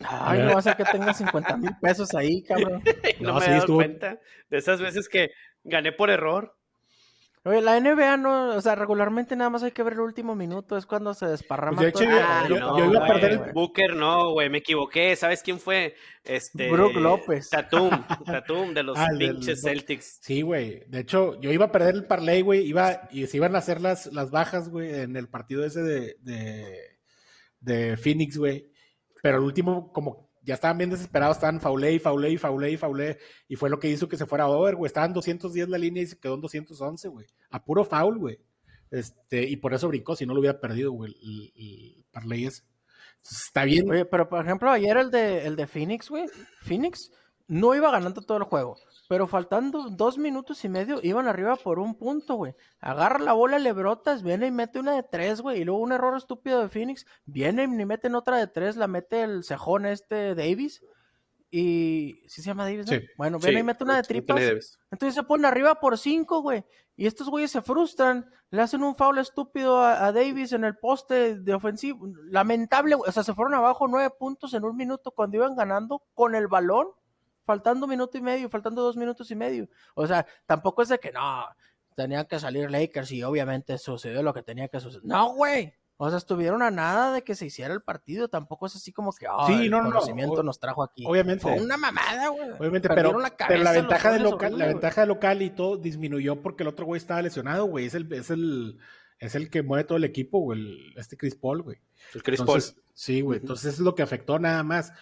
[0.00, 2.82] Ay, no vas a que tenga 50 mil pesos ahí, cabrón.
[3.20, 4.18] no, no, me sí, he dado cuenta
[4.50, 5.30] de esas veces que
[5.64, 6.54] Gané por error.
[7.46, 10.78] Oye, la NBA no, o sea, regularmente nada más hay que ver el último minuto,
[10.78, 11.76] es cuando se desparrama.
[11.76, 15.14] Pues todo ah, yo, no, yo, iba a perder el Booker, no, güey, me equivoqué.
[15.14, 15.94] ¿Sabes quién fue?
[16.22, 16.70] Este.
[16.70, 17.50] Brook López.
[17.50, 17.90] Tatum,
[18.24, 20.20] Tatum de los ah, pinches Celtics.
[20.22, 20.84] Sí, güey.
[20.86, 22.66] De hecho, yo iba a perder el parlay, güey.
[22.66, 26.16] Iba, y se iban a hacer las, las bajas, güey, en el partido ese de,
[26.20, 26.98] de,
[27.60, 28.70] de Phoenix, güey.
[29.24, 32.76] Pero el último, como ya estaban bien desesperados, estaban faulé y faulé y faulé y
[32.76, 34.86] faulé, y fue lo que hizo que se fuera over, güey.
[34.86, 37.26] Estaban 210 la línea y se quedó en 211, güey.
[37.48, 38.38] A puro foul, güey.
[38.90, 42.64] Este, y por eso brincó, si no lo hubiera perdido, güey, el, el, parlay ese.
[43.22, 43.90] está bien.
[43.90, 46.26] Oye, pero por ejemplo, ayer el de, el de Phoenix, güey,
[46.60, 47.10] Phoenix
[47.48, 48.76] no iba ganando todo el juego.
[49.06, 52.54] Pero faltando dos minutos y medio, iban arriba por un punto, güey.
[52.80, 55.60] Agarra la bola, le brotas, viene y mete una de tres, güey.
[55.60, 59.22] Y luego un error estúpido de Phoenix, viene y meten otra de tres, la mete
[59.22, 60.82] el cejón este Davis.
[61.50, 62.22] Y.
[62.28, 62.86] ¿Sí se llama Davis?
[63.18, 64.78] Bueno, viene y mete una de tripas.
[64.90, 66.64] Entonces se pone arriba por cinco, güey.
[66.96, 71.38] Y estos güeyes se frustran, le hacen un foul estúpido a, Davis en el poste
[71.38, 72.06] de ofensivo.
[72.30, 73.08] Lamentable, güey.
[73.08, 76.48] O sea, se fueron abajo nueve puntos en un minuto cuando iban ganando con el
[76.48, 76.88] balón
[77.44, 79.68] faltando un minuto y medio, faltando dos minutos y medio.
[79.94, 81.46] O sea, tampoco es de que no,
[81.94, 85.04] tenía que salir Lakers y obviamente sucedió lo que tenía que suceder.
[85.04, 85.74] No, güey.
[85.96, 88.28] O sea, estuvieron a nada de que se hiciera el partido.
[88.28, 91.04] Tampoco es así como que el conocimiento nos trajo aquí.
[91.06, 91.42] Obviamente.
[91.42, 92.50] Fue una mamada, güey.
[92.50, 96.42] Obviamente, pero la, pero la ventaja de local, la ventaja de local y todo disminuyó
[96.42, 97.86] porque el otro güey estaba lesionado, güey.
[97.86, 98.78] Es el, es el,
[99.20, 100.92] es el que mueve todo el equipo, güey.
[100.96, 101.78] este Chris Paul, güey.
[102.12, 102.60] El Chris Paul.
[102.92, 103.38] Sí, güey.
[103.38, 104.92] Entonces es lo que afectó nada más.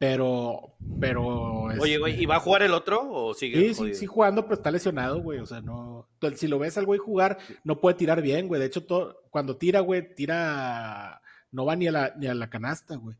[0.00, 1.64] Pero, pero.
[1.78, 3.60] Oye, güey, ¿y va a jugar el otro o sigue?
[3.60, 5.40] Sí, sí, sí, jugando, pero está lesionado, güey.
[5.40, 6.08] O sea, no.
[6.36, 8.58] Si lo ves al güey jugar, no puede tirar bien, güey.
[8.58, 11.20] De hecho, todo, cuando tira, güey, tira.
[11.52, 13.14] No va ni a la, ni a la canasta, güey.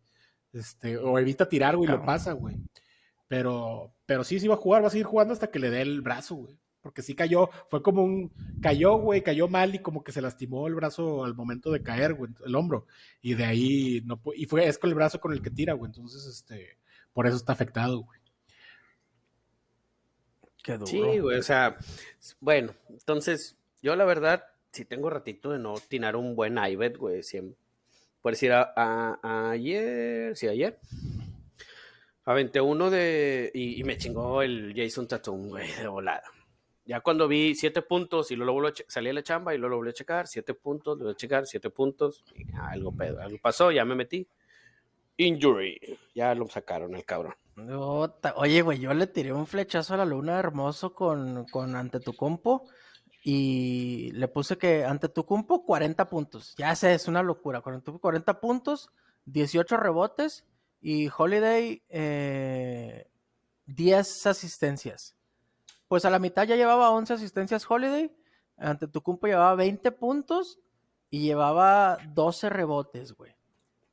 [0.55, 2.57] Este, o evita tirar, güey, y lo pasa, güey.
[3.29, 5.83] Pero, pero sí, sí va a jugar, va a seguir jugando hasta que le dé
[5.83, 6.59] el brazo, güey.
[6.83, 8.33] Porque sí cayó, fue como un.
[8.63, 12.15] Cayó, güey, cayó mal y como que se lastimó el brazo al momento de caer,
[12.15, 12.87] güey, el hombro.
[13.21, 15.91] Y de ahí no Y fue, es con el brazo con el que tira, güey.
[15.91, 16.79] Entonces, este.
[17.13, 18.19] Por eso está afectado, güey.
[20.63, 20.87] Qué duro.
[20.87, 21.77] Sí, güey, o sea.
[22.41, 27.23] Bueno, entonces, yo la verdad, si tengo ratito de no tirar un buen iBet, güey,
[27.23, 27.59] siempre.
[28.23, 30.79] Por decir, a, ayer, sí, ayer.
[32.25, 33.51] Aventé uno de.
[33.53, 36.25] Y, y me chingó el Jason Tatum, güey, de volada.
[36.91, 39.91] Ya cuando vi siete puntos y luego salí a la chamba y luego lo volví
[39.91, 43.71] a checar, siete puntos, lo voy a checar, siete puntos, y algo pedo, algo pasó,
[43.71, 44.27] ya me metí.
[45.17, 45.79] Injury,
[46.17, 47.37] ya lo sacaron el cabrón.
[48.35, 52.13] Oye, güey, yo le tiré un flechazo a la luna hermoso con, con ante tu
[52.13, 52.67] compo
[53.23, 56.57] y le puse que ante tu compo 40 puntos.
[56.59, 57.61] Ya sé, es una locura.
[57.61, 58.91] 40 puntos,
[59.27, 60.45] 18 rebotes
[60.81, 63.07] y Holiday eh,
[63.67, 65.15] 10 asistencias
[65.91, 68.15] pues a la mitad ya llevaba 11 asistencias Holiday,
[68.57, 70.61] ante tu Tucumpo llevaba 20 puntos
[71.11, 73.35] y llevaba 12 rebotes, güey.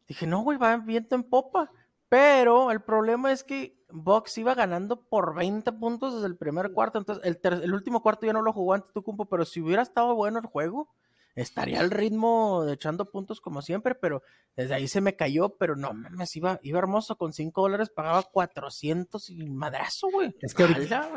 [0.08, 1.72] Dije, no, güey, va viento en popa.
[2.08, 7.00] Pero el problema es que Box iba ganando por 20 puntos desde el primer cuarto.
[7.00, 10.14] Entonces, el, el último cuarto ya no lo jugó ante Tucumpo, pero si hubiera estado
[10.14, 10.94] bueno el juego,
[11.38, 14.24] estaría al ritmo de echando puntos como siempre, pero
[14.56, 18.24] desde ahí se me cayó, pero no mames, iba, iba hermoso, con 5 dólares pagaba
[18.24, 20.36] 400 y madrazo, güey.
[20.42, 21.10] Es que ahorita,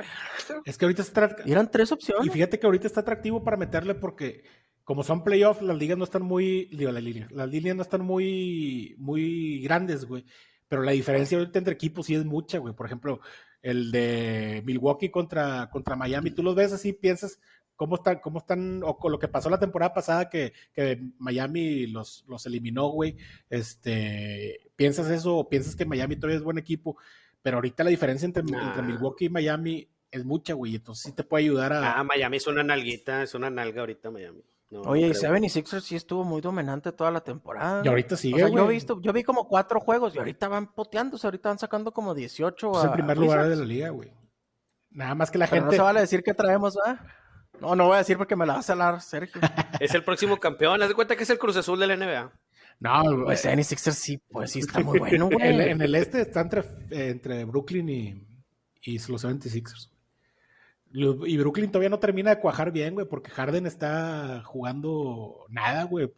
[0.67, 1.37] es que ahorita está...
[1.47, 2.27] Eran tres opciones.
[2.27, 4.45] Y fíjate que ahorita está atractivo para meterle porque
[4.85, 8.03] como son playoffs, las ligas no están muy, digo, la línea, las líneas no están
[8.03, 10.27] muy, muy grandes, güey.
[10.69, 12.75] Pero la diferencia ahorita entre equipos sí es mucha, güey.
[12.75, 13.21] Por ejemplo,
[13.63, 17.41] el de Milwaukee contra, contra Miami, tú los ves así, piensas
[17.81, 21.87] cómo están, cómo están, o con lo que pasó la temporada pasada que, que Miami
[21.87, 23.17] los, los eliminó, güey.
[23.49, 26.99] Este, piensas eso, o piensas que Miami todavía es buen equipo,
[27.41, 30.75] pero ahorita la diferencia entre, entre Milwaukee y Miami es mucha, güey.
[30.75, 31.99] Entonces sí te puede ayudar a.
[31.99, 34.45] Ah, Miami es una nalguita, es una nalga ahorita Miami.
[34.85, 37.81] Oye, y Seven y Sixers sí estuvo muy dominante toda la temporada.
[37.83, 41.27] Y ahorita sigue, yo, he visto, yo vi como cuatro juegos y ahorita van poteándose,
[41.27, 44.13] ahorita van sacando como 18 Es el primer lugar de la liga, güey.
[44.91, 45.65] Nada más que la gente...
[45.65, 46.99] no se vale decir que traemos, ¿ah?
[47.61, 49.41] No, no voy a decir porque me la va a salar Sergio.
[49.81, 50.83] es el próximo campeón.
[50.83, 52.33] Haz de cuenta que es el Cruz Azul de la NBA.
[52.81, 53.25] No.
[53.25, 55.71] Pues Seven y Sixers sí, pues sí está muy bueno, güey.
[55.71, 58.27] en, el este está entre, entre Brooklyn y,
[58.83, 59.91] y los 76ers.
[60.93, 66.11] Y Brooklyn todavía no termina de cuajar bien, güey, porque Harden está jugando nada, güey.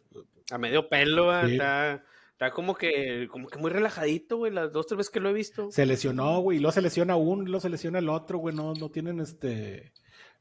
[0.49, 4.97] A medio pelo, está, está, como que como que muy relajadito, güey, las dos, tres
[4.97, 5.69] veces que lo he visto.
[5.71, 8.55] Se lesionó, güey, y luego se lesiona uno, y luego se lesiona el otro, güey,
[8.55, 9.93] no, no tienen este...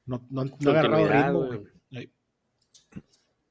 [0.07, 2.13] No, no, no agarrado ritmo, güey.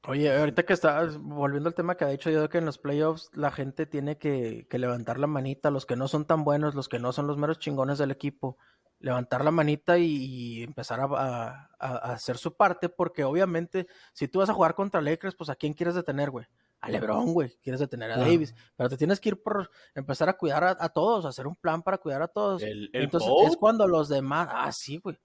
[0.08, 3.30] Oye, ahorita que estás volviendo al tema que ha dicho yo que en los playoffs
[3.34, 6.88] la gente tiene que, que levantar la manita, los que no son tan buenos, los
[6.88, 8.58] que no son los meros chingones del equipo
[9.02, 14.54] levantar la manita y, empezar a, hacer su parte, porque obviamente si tú vas a
[14.54, 16.46] jugar contra Lakers, pues a quién quieres detener, güey.
[16.80, 20.36] A LeBron, güey, quieres detener a Davis, pero te tienes que ir por empezar a
[20.36, 22.60] cuidar a, todos, hacer un plan para cuidar a todos.
[22.92, 25.16] Entonces es cuando los demás, ah, sí, güey,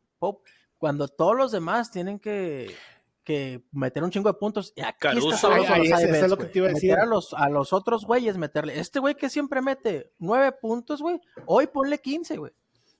[0.77, 2.75] cuando todos los demás tienen que,
[3.23, 4.73] que meter un chingo de puntos.
[4.75, 6.93] Y aquí está es lo que te iba a decir.
[6.93, 8.79] a los, a los otros güeyes, meterle.
[8.79, 12.53] Este güey que siempre mete nueve puntos, güey, hoy ponle quince, güey.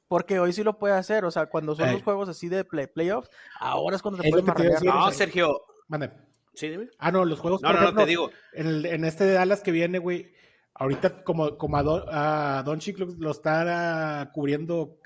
[0.07, 2.87] Porque hoy sí lo puede hacer, o sea, cuando son los juegos así de play,
[2.87, 4.83] playoffs, ahora es cuando te puedes marcar.
[4.83, 5.61] No, Sergio.
[5.87, 6.11] Mande.
[6.53, 6.89] Sí, dime.
[6.97, 7.61] Ah, no, los juegos.
[7.61, 8.31] No, no, no, te digo.
[8.53, 10.33] En, el, en este de Dallas que viene, güey,
[10.79, 12.79] ahorita como, como a, Don,
[13.17, 14.99] lo, está cubriendo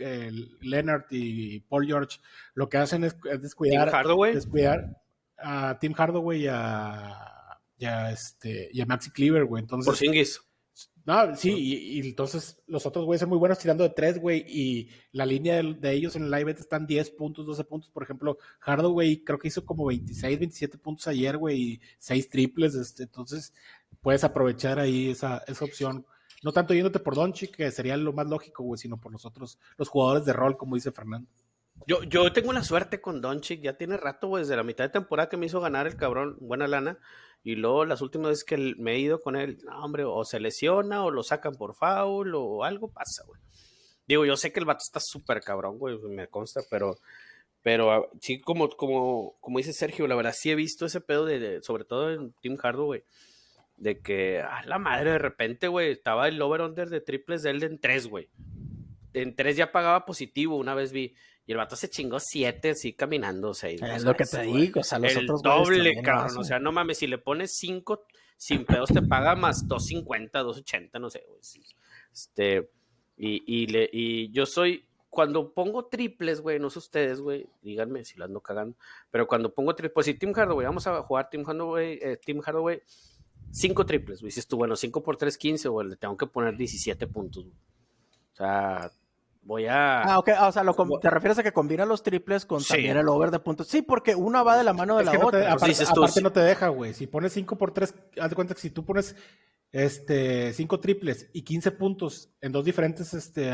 [0.62, 2.20] Leonard y Paul George,
[2.54, 4.34] lo que hacen es, descuidar, Hardaway.
[4.34, 5.02] descuidar
[5.38, 9.64] a Tim Hardaway y a, y a, este, y a Maxi Cleaver, güey.
[9.64, 10.42] Entonces, Por Singis.
[11.04, 14.90] No, sí, y, entonces los otros güeyes son muy buenos tirando de tres, güey, y
[15.14, 17.90] la línea de, ellos en el live están 10 puntos, 12 puntos.
[17.90, 22.76] Por ejemplo, Hardaway creo que hizo como 26, 27 puntos ayer, güey, y 6 triples.
[22.76, 23.52] Este, entonces
[24.02, 26.06] puedes aprovechar ahí esa, esa opción.
[26.44, 29.60] No tanto yéndote por Doncic, que sería lo más lógico, güey, sino por los otros,
[29.78, 31.30] los jugadores de rol, como dice Fernando.
[31.88, 34.90] Yo, yo tengo la suerte con Doncic, ya tiene rato, güey, desde la mitad de
[34.90, 36.98] temporada que me hizo ganar el cabrón, buena lana.
[37.44, 40.40] Y luego las últimas veces que me he ido con él, no, hombre, o se
[40.40, 43.42] lesiona, o lo sacan por foul, o algo pasa, güey.
[44.08, 46.98] Digo, yo sé que el vato está súper cabrón, güey, me consta, pero,
[47.62, 51.26] pero ah, sí, como, como, como dice Sergio, la verdad sí he visto ese pedo
[51.26, 53.04] de, sobre todo en Team Hardo, güey,
[53.82, 57.64] de que, a la madre, de repente, güey, estaba el over-under de triples de él
[57.64, 58.30] en tres, güey.
[59.14, 61.16] En tres ya pagaba positivo, una vez vi.
[61.48, 64.82] Y el vato se chingó siete así caminando, o sea, Es lo que te digo,
[64.82, 68.06] o sea, los el doble, cabrón, o sea, no mames, si le pones cinco
[68.38, 71.42] sin pedos te paga más 250, 280, no sé, güey.
[72.14, 72.70] Este,
[73.18, 78.06] y, y, le, y yo soy, cuando pongo triples, güey, no sé ustedes, güey, díganme
[78.06, 78.78] si las ando cagando,
[79.10, 82.42] pero cuando pongo triples, pues si Team Hardaway, vamos a jugar Team Hardaway, eh, Team
[82.42, 82.82] Hardaway,
[83.52, 86.58] cinco triples, güey, dices tú, bueno, cinco por tres, quince, güey, le tengo que poner
[86.58, 87.58] 17 puntos, güey.
[88.34, 88.92] O sea,
[89.44, 90.02] voy a.
[90.04, 90.64] Ah, ok, o sea,
[91.02, 93.68] te refieres a que combina los triples con también el over de puntos.
[93.68, 95.54] Sí, porque una va de la mano de la otra.
[95.54, 96.94] aparte, no te deja, güey.
[96.94, 99.16] Si pones 5 por 3, haz de cuenta que si tú pones
[99.72, 103.52] este 5 triples y 15 puntos en dos diferentes, este,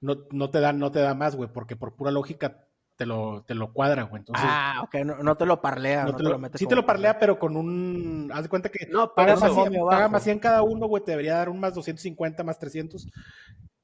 [0.00, 2.67] no, no te da, no te da más, güey, porque por pura lógica
[2.98, 4.20] te lo, te lo cuadra, güey.
[4.20, 7.38] Entonces, ah, ok, no, te lo parlea, no, te, lo, Sí te lo parlea, pero
[7.38, 10.88] con un, haz de cuenta que no, paga, más 100, paga más 100 cada uno,
[10.88, 13.06] güey, te debería dar un más 250, más 300.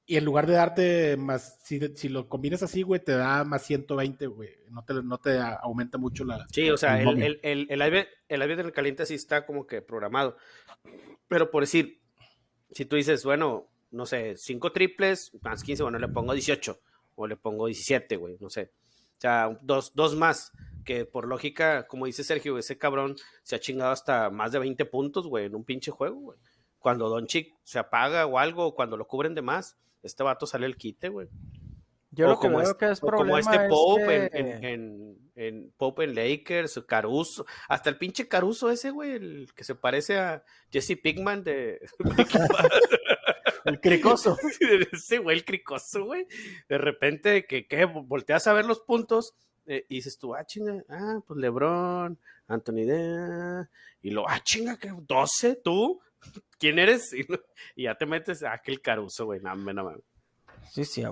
[0.06, 3.62] Y en lugar de darte más, si, si lo combinas así, güey, te da más
[3.62, 4.50] 120, güey.
[4.68, 6.44] No te, no te aumenta mucho la.
[6.50, 9.64] Sí, o sea, el, el, el, el, aire, el aire del caliente sí está como
[9.64, 10.36] que programado.
[11.28, 12.00] Pero por decir,
[12.72, 16.80] si tú dices, bueno, no sé, 5 triples, más 15, bueno, le pongo 18
[17.14, 18.72] o le pongo 17, güey, no sé.
[19.16, 20.52] O sea, dos, dos más,
[20.84, 24.84] que por lógica, como dice Sergio, ese cabrón se ha chingado hasta más de 20
[24.86, 26.38] puntos, güey, en un pinche juego, güey.
[26.78, 30.66] Cuando Don Chick se apaga o algo, cuando lo cubren de más, este vato sale
[30.66, 31.28] el quite, güey.
[32.10, 36.80] Yo lo que veo que es problema como este Pope en, en, Pope en Lakers,
[36.86, 41.80] Caruso, hasta el pinche Caruso ese, güey, el que se parece a Jesse Pigman de...
[43.64, 44.36] el cricoso.
[44.92, 46.26] ese güey, el cricoso, güey.
[46.68, 49.34] De repente que, que volteas a ver los puntos
[49.66, 53.70] eh, y dices tú, ah, chinga, ah, pues LeBron, Anthony Dea,
[54.02, 56.00] y lo, ah, chinga, que 12, tú,
[56.58, 57.12] ¿quién eres?
[57.76, 59.96] Y, ya te metes a aquel Caruso, güey, no, no, no.
[60.70, 61.10] Sí, sí, a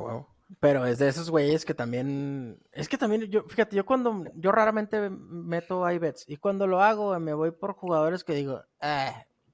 [0.61, 2.59] pero es de esos güeyes que también.
[2.73, 4.25] Es que también, yo, fíjate, yo cuando.
[4.35, 6.25] Yo raramente meto iBets.
[6.29, 9.13] Y cuando lo hago, me voy por jugadores que digo, eh,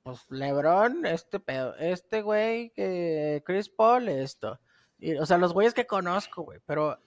[0.09, 1.77] pues LeBron, este pedo.
[1.77, 4.59] Este güey, que Chris Paul, esto.
[4.99, 6.61] Y, o sea, los güeyes que conozco, güey.
[6.65, 6.99] Pero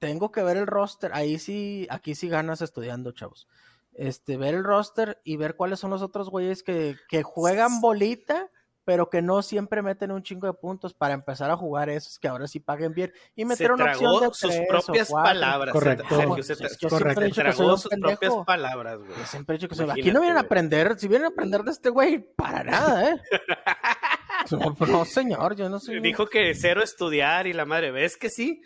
[0.00, 1.12] tengo que ver el roster.
[1.14, 3.46] Ahí sí, aquí sí ganas estudiando, chavos.
[3.92, 8.50] Este, ver el roster y ver cuáles son los otros güeyes que, que juegan bolita
[8.88, 12.26] pero que no siempre meten un chingo de puntos para empezar a jugar esos que
[12.26, 15.74] ahora sí paguen bien y meter una opción de sus propias palabras.
[15.74, 16.06] Correcto.
[16.34, 19.10] yo siempre he dicho que soy sus propias palabras, güey.
[19.26, 19.90] siempre he dicho que soy...
[19.90, 23.20] Aquí no vienen a aprender, si vienen a aprender de este güey, para nada, ¿eh?
[24.88, 26.00] no, señor, yo no soy...
[26.00, 28.62] Dijo que cero estudiar y la madre, ¿ves que sí?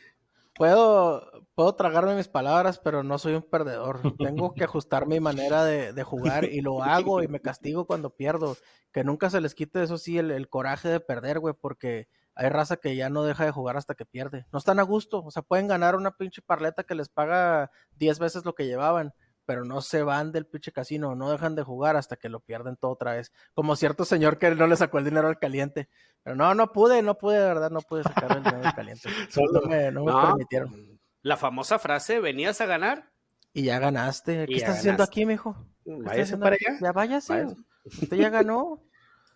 [0.55, 4.01] Puedo, puedo tragarme mis palabras, pero no soy un perdedor.
[4.19, 8.57] Tengo que ajustar mi manera de, jugar y lo hago y me castigo cuando pierdo.
[8.93, 12.77] Que nunca se les quite, eso sí, el, coraje de perder, güey, porque hay raza
[12.77, 14.47] que ya no deja de jugar hasta que pierde.
[14.53, 18.19] No están a gusto, o sea, pueden ganar una pinche parleta que les paga 10
[18.19, 21.97] veces lo que llevaban, pero no se van del pinche casino, no dejan de jugar
[21.97, 23.33] hasta que lo pierden todo otra vez.
[23.55, 25.89] Como cierto señor que no le sacó el dinero al caliente.
[26.23, 29.09] Pero no, no pude, no pude, de verdad, no pude sacar el dinero al caliente.
[29.31, 31.01] Solo me, no me permitieron.
[31.23, 33.11] La famosa frase, venías a ganar.
[33.53, 34.47] Y ya ganaste.
[34.47, 35.57] ¿Qué estás haciendo aquí, mijo?
[35.85, 36.79] Váyase para allá.
[36.81, 37.47] Ya váyase.
[37.85, 38.83] Usted ya ganó.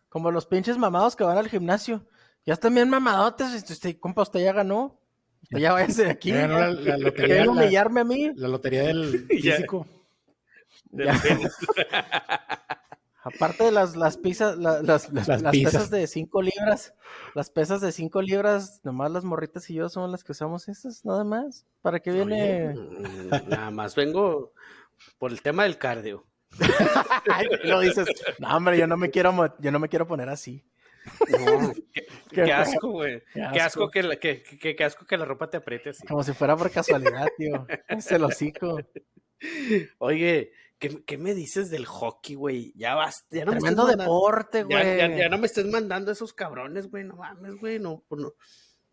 [0.09, 2.07] Como los pinches mamados que van al gimnasio.
[2.45, 3.71] Ya están bien mamadotes.
[3.71, 5.01] Usted, compa, usted ya ganó.
[5.42, 6.33] Usted ya váyase de aquí.
[6.33, 8.33] la, lotería, humillarme a mí?
[8.35, 9.87] La lotería del físico.
[13.27, 15.09] Aparte de las, las pizzas, las, las,
[15.51, 16.94] pesas de 5 libras,
[17.35, 21.05] las pesas de 5 libras, nomás las morritas y yo son las que usamos esas,
[21.05, 21.66] nada más.
[21.83, 22.72] ¿Para qué viene?
[22.72, 24.53] Mm, nada más vengo
[25.18, 26.25] por el tema del cardio.
[27.64, 28.07] lo dices,
[28.38, 30.64] no, hombre, yo no me quiero, yo no me quiero poner así.
[32.31, 33.25] qué, asco, güey.
[33.33, 36.07] Qué, asco, que, la, que, que, asco que la ropa te apriete así.
[36.07, 37.66] Como si fuera por casualidad, tío.
[37.88, 38.79] Es el hocico.
[39.99, 42.73] Oye, ¿Qué, me dices del hockey, güey?
[42.77, 43.25] Ya vas.
[43.31, 45.17] Ya no Tremendo deporte, güey.
[45.17, 47.05] Ya, no me estés mandando esos cabrones, güey.
[47.05, 47.79] No mames, güey.
[47.79, 48.33] No, pues no.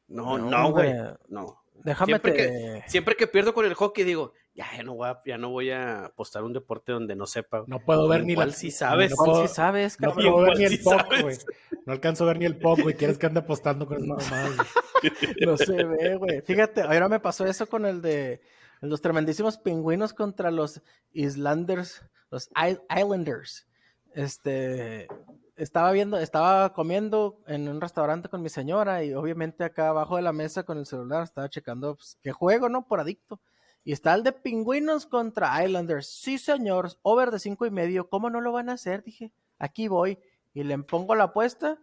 [0.08, 0.94] No, no, güey.
[1.28, 1.64] No.
[1.84, 5.20] Déjame siempre, que, siempre que pierdo con el hockey, digo, ya, ya, no voy a,
[5.26, 7.66] ya no voy a apostar un deporte donde no sepa.
[7.68, 8.50] No puedo ver ni la.
[8.52, 9.12] si sabes.
[9.12, 11.38] No puedo, si sabes, No puedo ver ni el pop, güey.
[11.86, 12.96] No alcanzo a ver ni el pop, güey.
[12.96, 14.30] ¿Quieres que ande apostando con eso más?
[15.46, 16.42] no se ve, güey.
[16.42, 18.42] Fíjate, ahora me pasó eso con el de
[18.90, 20.82] los tremendísimos pingüinos contra los
[21.14, 22.50] Islanders, los
[22.90, 23.68] Islanders.
[24.14, 25.08] Este,
[25.56, 30.22] estaba viendo, estaba comiendo en un restaurante con mi señora y obviamente acá abajo de
[30.22, 32.86] la mesa con el celular estaba checando pues, qué juego, ¿no?
[32.86, 33.40] Por adicto.
[33.86, 36.08] Y está el de pingüinos contra Islanders.
[36.08, 38.10] Sí, señor, over de cinco y medio.
[38.10, 39.04] ¿Cómo no lo van a hacer?
[39.04, 40.20] Dije, aquí voy.
[40.54, 41.80] Y le pongo la apuesta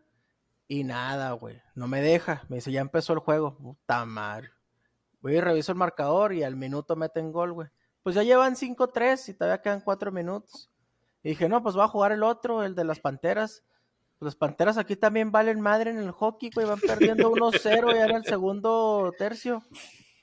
[0.67, 1.61] y nada, güey.
[1.75, 2.45] No me deja.
[2.49, 3.57] Me dice, ya empezó el juego.
[3.57, 4.51] Puta madre.
[5.21, 7.69] Voy y reviso el marcador y al minuto meten gol, güey.
[8.03, 10.71] Pues ya llevan 5-3 y todavía quedan 4 minutos.
[11.23, 13.63] Y dije, no, pues va a jugar el otro, el de las Panteras.
[14.19, 16.67] Pues las Panteras aquí también valen madre en el hockey, güey.
[16.67, 19.63] Van perdiendo 1-0 ya en el segundo tercio.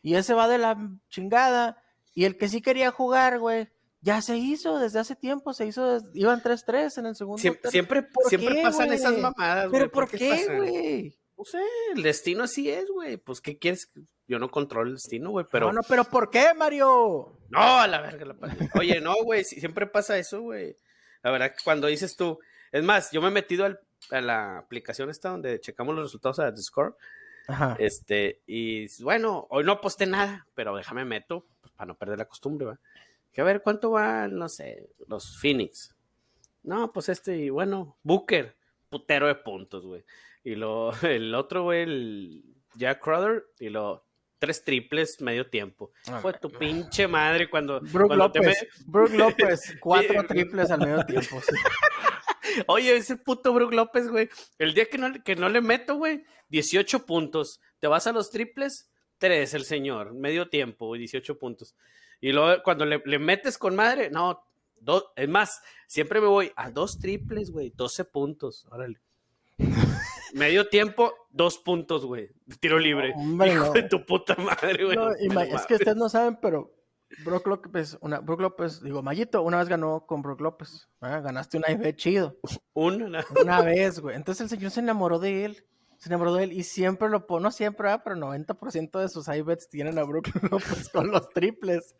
[0.01, 0.77] Y ese va de la
[1.09, 1.77] chingada.
[2.15, 3.69] Y el que sí quería jugar, güey,
[4.01, 5.53] ya se hizo desde hace tiempo.
[5.53, 9.81] Se hizo, iban 3-3 en el segundo Siempre, siempre, siempre pasan esas mamadas, güey.
[9.81, 11.19] ¿Pero por, qué, güey?
[11.37, 11.61] No sé,
[11.95, 13.17] el destino así es, güey.
[13.17, 13.91] Pues, ¿qué quieres?
[14.27, 15.67] Yo no controlo el destino, güey, pero...
[15.67, 17.37] No, no, pero ¿por qué, Mario?
[17.49, 18.25] No, a la verga.
[18.25, 18.35] La...
[18.73, 20.75] Oye, no, güey, siempre pasa eso, güey.
[21.21, 22.39] La verdad, cuando dices tú...
[22.71, 26.51] Es más, yo me he metido a la aplicación esta donde checamos los resultados a
[26.51, 26.95] Discord.
[27.47, 27.77] Ajá.
[27.79, 32.25] Este, y bueno, hoy no aposté nada, pero déjame meto pues, para no perder la
[32.25, 32.79] costumbre, ¿va?
[33.31, 35.95] Que a ver, ¿cuánto va, no sé, los Phoenix?
[36.63, 38.57] No, pues este, y bueno, Booker,
[38.89, 40.03] putero de puntos, güey.
[40.47, 42.43] Y lo, el otro, güey, el
[42.75, 44.05] Jack Crowder, y lo
[44.39, 45.91] tres triples medio tiempo.
[46.07, 47.81] Ah, Fue tu pinche madre cuando.
[47.81, 48.65] Brook López.
[48.85, 51.41] Brook López, cuatro triples al medio tiempo.
[52.67, 54.29] Oye, ese puto Brook López, güey.
[54.57, 57.59] El día que no, que no le meto, güey, 18 puntos.
[57.79, 60.13] Te vas a los triples, tres el señor.
[60.13, 61.75] Medio tiempo, 18 puntos.
[62.21, 64.47] Y luego cuando le, le metes con madre, no,
[64.79, 68.65] dos, es más, siempre me voy a dos triples, güey, 12 puntos.
[68.71, 69.01] Órale.
[70.37, 72.29] Medio tiempo, dos puntos, güey.
[72.59, 73.13] Tiro libre.
[73.45, 74.97] Hijo de tu puta madre, güey.
[75.53, 76.77] es que ustedes no saben, pero
[77.23, 80.87] Brook López, una, Brook López, digo, Mayito, una vez ganó con Brook López.
[81.01, 82.37] Ganaste una vez chido.
[82.73, 83.25] Una.
[83.41, 84.15] Una vez, güey.
[84.15, 85.65] Entonces el señor se enamoró de él.
[85.97, 89.67] Se enamoró de él y siempre lo pone, no siempre, pero 90% de sus iBets
[89.67, 91.95] tienen a Brook López con los triples.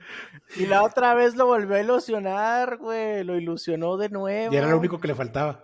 [0.55, 3.23] Y la otra vez lo volvió a ilusionar, güey.
[3.23, 4.53] Lo ilusionó de nuevo.
[4.53, 5.63] Y era lo único que le faltaba.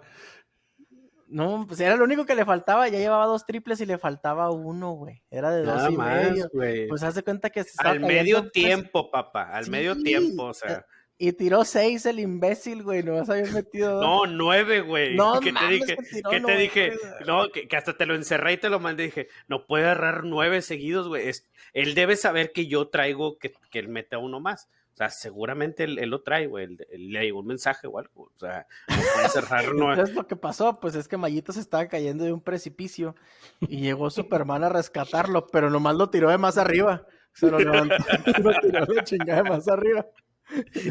[1.34, 2.88] No, pues era lo único que le faltaba.
[2.90, 5.24] Ya llevaba dos triples y le faltaba uno, güey.
[5.32, 6.48] Era de dos y medio.
[6.88, 9.50] Pues haz de cuenta que se Al medio tiempo, papá.
[9.52, 10.86] Al medio tiempo, o sea.
[11.18, 13.02] Y tiró seis el imbécil, güey.
[13.02, 14.00] No vas a haber metido.
[14.00, 15.16] No, nueve, güey.
[15.16, 15.98] No, que te dije,
[16.30, 16.94] que, te dije,
[17.26, 19.06] no, que, hasta te lo encerré y te lo mandé.
[19.06, 21.32] Dije, no puede agarrar nueve seguidos, güey.
[21.74, 24.70] él debe saber que yo traigo que, que él meta uno más.
[24.94, 26.78] O sea, seguramente él, lo trae, güey.
[26.91, 28.32] Le llegó un mensaje o algo.
[28.36, 29.64] O sea, no puede cerrar.
[29.74, 29.91] No.
[29.91, 33.16] Entonces, lo que pasó, pues es que Mayito se estaba cayendo de un precipicio
[33.62, 37.08] y llegó Superman a rescatarlo, pero nomás lo tiró de más arriba.
[37.34, 37.96] Se lo levantó
[38.44, 40.06] lo tiró de chingada de más arriba.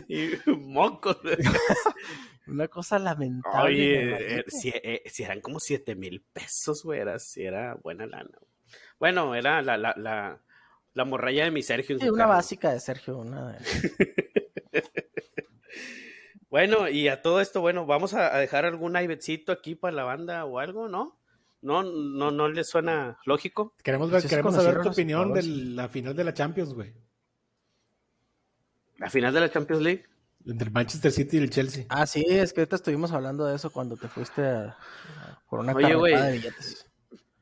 [0.09, 1.19] Y mocos.
[2.49, 3.63] Una cosa lamentable.
[3.63, 8.07] Oye, eh, si, eh, si, eran como siete mil pesos, güey, era, si era buena
[8.07, 8.37] lana.
[8.99, 10.41] Bueno, era la, la, la
[10.95, 11.99] la morralla de mi Sergio.
[11.99, 13.59] Sí, una básica de Sergio, una
[16.51, 20.45] bueno, y a todo esto, bueno, vamos a, dejar algún ibetcito aquí para la banda
[20.45, 21.19] o algo, ¿no?
[21.61, 23.75] ¿No, no, no le suena lógico?
[23.83, 26.93] Queremos, ver, pues queremos saber tu opinión de la final de la Champions, güey.
[28.99, 30.05] ¿La final de la Champions League?
[30.45, 31.87] Entre el Manchester City y el Chelsea.
[31.89, 34.43] Ah, sí, es que ahorita estuvimos hablando de eso cuando te fuiste
[35.49, 36.87] por una Oye, de billetes.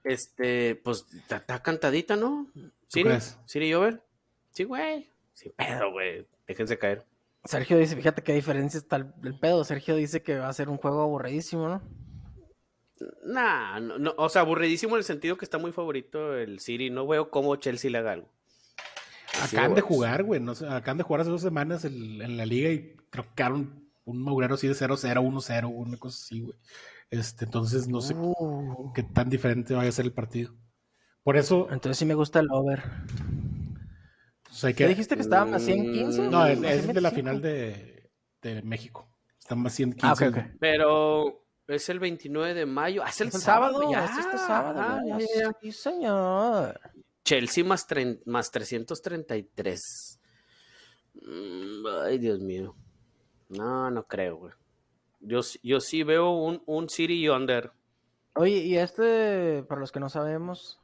[0.05, 2.47] Este, pues está cantadita, ¿no?
[2.91, 3.05] ¿Sí?
[3.47, 4.03] ¿Siri Jover?
[4.51, 5.09] Sí, güey.
[5.33, 6.27] Sí, pedo, güey.
[6.47, 7.07] Déjense caer.
[7.45, 9.65] Sergio dice, fíjate qué diferencia está el, pedo.
[9.65, 11.83] Sergio dice que va a ser un juego aburridísimo, ¿no?
[13.25, 16.91] Nah, no, o sea, aburridísimo en el sentido que está muy favorito el City.
[16.91, 18.29] No veo cómo Chelsea le haga algo.
[19.41, 20.41] Acaban de jugar, güey.
[20.41, 24.67] No acaban de jugar hace dos semanas en la liga y trocaron un maurero así
[24.67, 26.59] de 0-0, 1-0, una cosa así, güey.
[27.11, 28.93] Este, entonces no sé uh.
[28.95, 30.53] qué tan diferente vaya a ser el partido.
[31.23, 31.69] Por eso.
[31.71, 32.83] Entonces sí me gusta el over.
[34.61, 36.29] Pues ¿Qué dijiste que estaban a 115?
[36.29, 38.11] No, es, de la final de,
[38.43, 39.09] de México.
[39.39, 40.25] Están a 115.
[40.25, 43.03] Ah, Pero es el 29 de mayo.
[43.05, 44.05] Ah, es el, sábado, ya.
[44.05, 44.81] este sábado.
[44.81, 45.01] Ah,
[45.61, 46.81] sí, señor.
[47.25, 47.87] Chelsea más,
[48.27, 50.21] más 333.
[51.15, 52.75] Mm, ay, Dios mío.
[53.49, 54.53] No, no creo, güey.
[55.21, 57.73] Yo, yo sí veo un, un City Under.
[58.35, 60.81] Oye, y este, para los que no sabemos,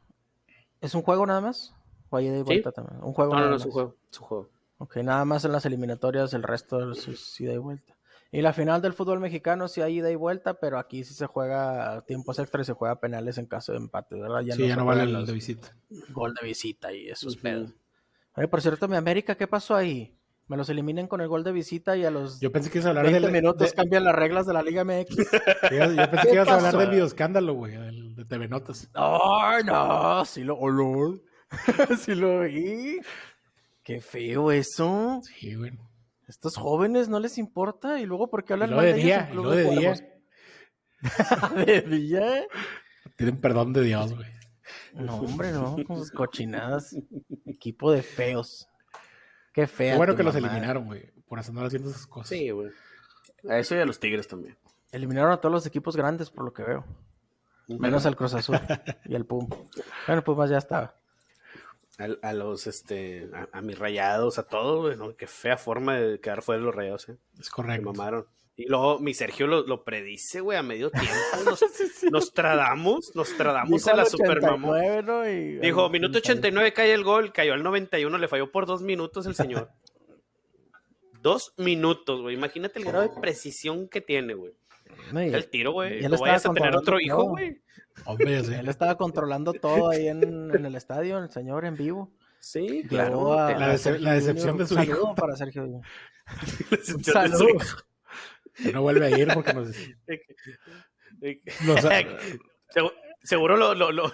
[0.86, 1.74] ¿es un juego nada más?
[2.10, 3.02] ¿O hay de vuelta también?
[3.02, 4.50] ¿Un juego no, no, no, es un juego, es un juego.
[4.78, 7.96] Ok, nada más en las eliminatorias, el resto es ida y vuelta.
[8.32, 11.26] Y la final del fútbol mexicano sí hay ida y vuelta, pero aquí sí se
[11.26, 14.40] juega tiempos extra y se juega penales en caso de empate, ¿verdad?
[14.42, 15.76] Ya sí, no ya no vale el de visita.
[16.10, 17.72] Gol de visita y esos pedos.
[18.34, 20.15] Oye, por cierto, mi América, ¿qué pasó ahí?
[20.48, 22.86] Me los eliminen con el gol de visita y a los yo pensé que ibas
[22.86, 25.16] a hablar 20 minutos cambian las reglas de la Liga MX.
[25.72, 27.74] yo, pensé que ibas a hablar del videoescándalo, güey,
[28.14, 28.88] de TV Notas.
[28.94, 31.14] Ay, no, sí lo, oh,
[31.98, 33.00] sí lo vi.
[33.82, 35.20] Qué feo eso.
[35.22, 35.72] Sí, güey.
[36.28, 39.94] Estos jóvenes no les importa y luego porque hablan mal de, día, lo de, día.
[41.66, 42.46] de día.
[43.16, 44.28] Tienen perdón de Dios, güey.
[44.94, 46.96] No, hombre, no, con sus cochinadas.
[47.46, 48.68] Equipo de feos.
[49.56, 49.96] Qué fea.
[49.96, 52.28] Bueno que los eliminaron, güey, por hacer haciendo esas cosas.
[52.28, 52.72] Sí, güey.
[53.48, 54.54] A eso y a los Tigres también.
[54.92, 56.84] Eliminaron a todos los equipos grandes, por lo que veo.
[57.66, 58.60] Menos al Cruz Azul
[59.06, 59.48] y al Pum.
[60.06, 60.94] Bueno, Pumas ya estaba.
[62.20, 65.16] A, los, este, a, mis rayados, a todos, güey, ¿no?
[65.16, 67.16] Qué fea forma de quedar fuera de los rayados, ¿eh?
[67.40, 67.90] Es correcto.
[67.90, 68.26] Me mamaron.
[68.58, 71.12] Y luego mi Sergio lo, predice, güey, a medio tiempo.
[71.44, 71.62] Nos,
[72.10, 75.60] nos tradamos, nos tradamos a la Supermamón.
[75.60, 79.34] Dijo, minuto 89 cae el gol, cayó al 91, le falló por dos minutos el
[79.34, 79.70] señor.
[81.22, 82.34] dos minutos, güey.
[82.34, 84.54] Imagínate el grado de precisión que tiene, güey.
[85.14, 86.00] el tiro, güey.
[86.08, 87.60] No vayas a tener otro hijo, güey.
[88.18, 90.22] Él estaba controlando todo ahí en,
[90.54, 92.10] el estadio, el señor en vivo.
[92.38, 93.34] Sí, claro.
[93.34, 95.14] la, decepción de su hijo.
[95.14, 95.82] para Sergio.
[98.56, 98.74] Saludos.
[98.74, 99.68] no vuelve a ir porque nos...
[103.26, 104.12] Seguro lo, lo, lo,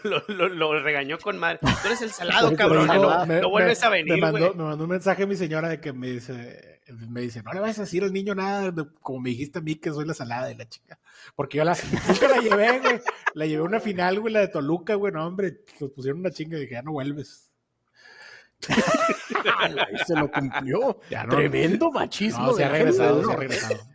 [0.49, 1.59] lo, regañó con madre.
[1.61, 2.86] Tú eres el salado, cabrón.
[2.86, 4.14] no, vuelves a venir.
[4.14, 7.43] Me mandó, me mandó, un mensaje a mi señora de que me dice, me dice,
[7.43, 8.72] no le vas a decir al niño nada,
[9.03, 10.99] como me dijiste a mí que soy la salada de la chica.
[11.36, 11.76] Porque yo la,
[12.30, 13.01] la llevé, güey.
[13.34, 15.12] La llevé a una final, güey, la de Toluca, güey.
[15.12, 17.51] No, hombre, nos pusieron una chinga y dije, ya no vuelves.
[20.07, 21.01] se lo cumplió.
[21.28, 22.47] Tremendo machismo.
[22.47, 23.91] No, se ha regresado, se ha regresado.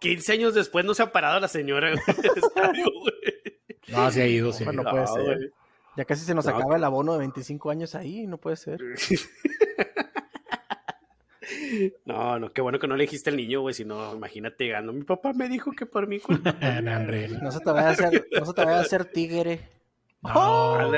[0.00, 3.14] 15 años después no se ha parado la señora en el estadio, güey.
[3.88, 4.64] No, sí ha ido, sí.
[4.64, 5.52] no puede ser.
[5.96, 8.80] Ya casi se nos acaba el abono de 25 años ahí, no puede ser.
[12.04, 14.92] No, no, qué bueno que no le dijiste al niño, güey, si no, imagínate llegando.
[14.92, 16.20] Mi papá me dijo que por mí.
[17.42, 19.68] no se te vaya a hacer, no se te vaya a hacer tigre.
[20.22, 20.90] No,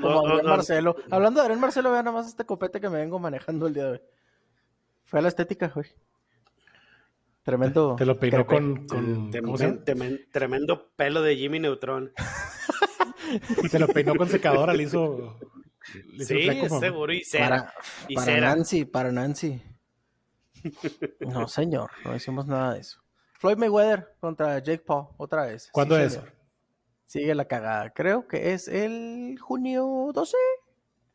[0.00, 0.96] Como Marcelo.
[1.10, 3.84] Hablando de Adrián Marcelo, vean nada más este copete que me vengo manejando el día
[3.84, 4.00] de hoy.
[5.04, 5.86] Fue a la estética, güey.
[7.48, 7.96] Tremendo.
[7.96, 8.86] Te lo peinó con,
[10.30, 12.12] tremendo pelo de Jimmy Neutron.
[13.64, 15.38] y se lo peinó con secadora, le hizo.
[16.18, 17.72] sí, seguro, y cera.
[18.14, 19.62] Para, para Nancy, para Nancy.
[21.20, 23.00] No, señor, no hicimos nada de eso.
[23.38, 25.70] Floyd Mayweather contra Jake Paul, otra vez.
[25.72, 26.20] ¿Cuándo es?
[27.06, 27.94] Sigue la cagada.
[27.94, 30.36] Creo que es el junio 12.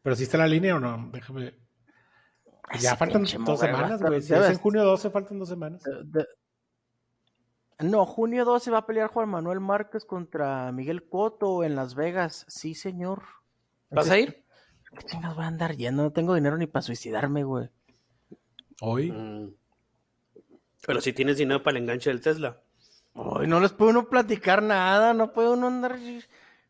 [0.01, 1.11] ¿Pero si está la línea o no?
[1.13, 1.53] Déjame.
[2.79, 4.21] Ya faltan dos semanas, güey.
[4.21, 5.83] Si es en junio 12, faltan dos semanas.
[7.79, 12.45] No, junio 12 va a pelear Juan Manuel Márquez contra Miguel Cotto en Las Vegas.
[12.47, 13.23] Sí, señor.
[13.89, 14.43] ¿Vas a ir?
[14.97, 16.03] ¿Qué chingas voy a andar yendo?
[16.03, 17.69] No tengo dinero ni para suicidarme, güey.
[18.81, 19.11] ¿Hoy?
[19.11, 19.53] Mm.
[20.85, 22.61] Pero si tienes dinero para el enganche del Tesla.
[23.13, 25.97] Hoy no les puedo uno platicar nada, no puedo uno andar...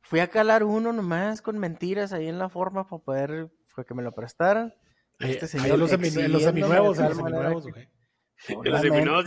[0.01, 3.51] Fui a calar uno nomás con mentiras ahí en la forma para poder...
[3.87, 4.73] Que me lo prestaran.
[5.23, 6.97] Este señor, los, seminuevos, los seminuevos,
[8.63, 9.25] Los seminuevos,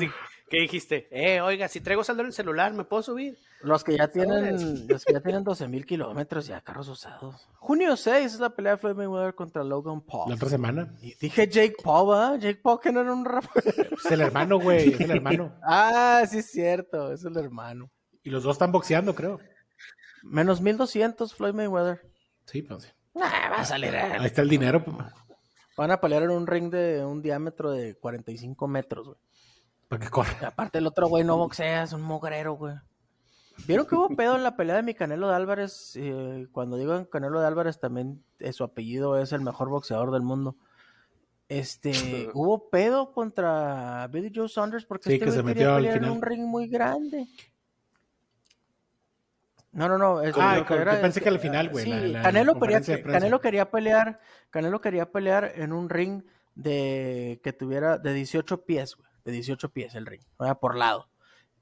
[0.48, 1.08] ¿qué dijiste?
[1.10, 3.36] Eh, oiga, si traigo saldo en el celular, ¿me puedo subir?
[3.62, 7.48] Los que ya tienen, los que ya tienen 12 mil kilómetros, ya carros usados.
[7.54, 10.28] Junio 6 es la pelea de Floyd Mayweather contra Logan Paul.
[10.28, 10.94] La otra semana.
[11.00, 12.36] Y dije Jake Paul, ¿ah?
[12.38, 13.44] Jake Paul que no era un rap.
[14.04, 15.58] Es el hermano, güey, es el hermano.
[15.62, 17.90] ah, sí es cierto, es el hermano.
[18.22, 19.40] Y los dos están boxeando, creo.
[20.22, 22.00] Menos 1200 Floyd Mayweather.
[22.44, 22.90] Sí, pues sí.
[23.14, 23.96] Nah, va a salir.
[23.96, 24.84] Ahí está el dinero.
[25.76, 29.18] Van a pelear en un ring de un diámetro de 45 metros, güey.
[29.88, 30.48] Para que corra.
[30.48, 32.74] Aparte el otro güey no boxea, es un mogrero, güey.
[33.66, 35.92] ¿Vieron que hubo pedo en la pelea de mi Canelo de Álvarez?
[35.96, 40.22] Eh, cuando digo Canelo de Álvarez también eh, su apellido es el mejor boxeador del
[40.22, 40.56] mundo.
[41.48, 41.92] Este,
[42.34, 46.04] hubo pedo contra Billy Joe Saunders porque este se metió al final.
[46.04, 47.28] en un ring muy grande.
[49.76, 50.20] No, no, no.
[50.36, 51.84] ah, yo pensé que al final, güey.
[51.84, 56.22] Sí, Canelo, quería, Canelo quería pelear, Canelo quería pelear en un ring
[56.54, 60.22] de que tuviera de 18 pies, güey, de 18 pies el ring,
[60.62, 61.10] por lado.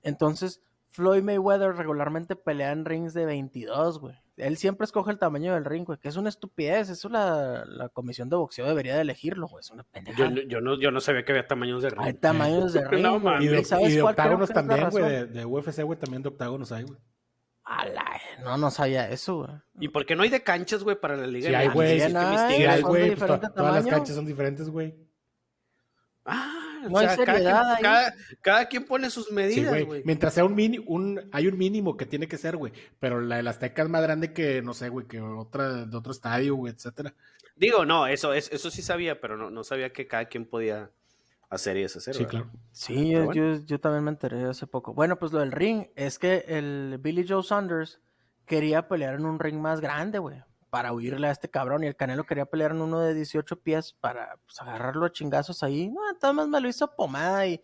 [0.02, 4.14] Entonces, Floyd Mayweather regularmente pelea en rings de 22, güey.
[4.36, 6.90] Él siempre escoge el tamaño del ring, güey, que es una estupidez.
[6.90, 9.60] Eso la, la comisión de boxeo debería de elegirlo, güey.
[9.60, 10.30] Es una pendejada.
[10.30, 12.00] Yo, yo, no, yo no sabía que había tamaños de ring.
[12.00, 13.06] Hay tamaños de ring,
[13.40, 15.04] Y de, ¿sabes octágonos también, güey.
[15.04, 16.98] De, de, UFC, güey, también de octágonos hay, güey.
[18.42, 19.50] No, no sabía eso, güey.
[19.80, 21.48] ¿Y por qué no hay de canchas, güey, para la liga?
[21.48, 22.00] Sí, hay, güey.
[22.00, 23.16] Sí, hay, güey.
[23.16, 24.94] Pues, todas las canchas son diferentes, güey.
[26.26, 27.06] Ah, no hay
[28.40, 30.02] cada, quien, pone sus medidas, güey.
[30.04, 32.72] Mientras sea un mini, un, hay un mínimo que tiene que ser, güey.
[33.00, 35.96] Pero la de las Azteca es más grande que, no sé, güey, que otra de
[35.96, 37.14] otro estadio, güey, etcétera.
[37.56, 40.90] Digo, no, eso, eso sí sabía, pero no, no sabía que cada quien podía
[41.54, 42.14] hacer y deshacer.
[42.14, 42.50] Sí, claro.
[42.72, 44.94] Sí, yo, yo, también me enteré hace poco.
[44.94, 48.00] Bueno, pues lo del ring es que el Billy Joe Saunders
[48.46, 50.42] quería pelear en un ring más grande, güey
[50.74, 53.92] para huirle a este cabrón y el Canelo quería pelear en uno de 18 pies
[53.92, 55.88] para pues, agarrarlo a chingazos ahí.
[55.88, 57.62] No, entonces me lo hizo pomada y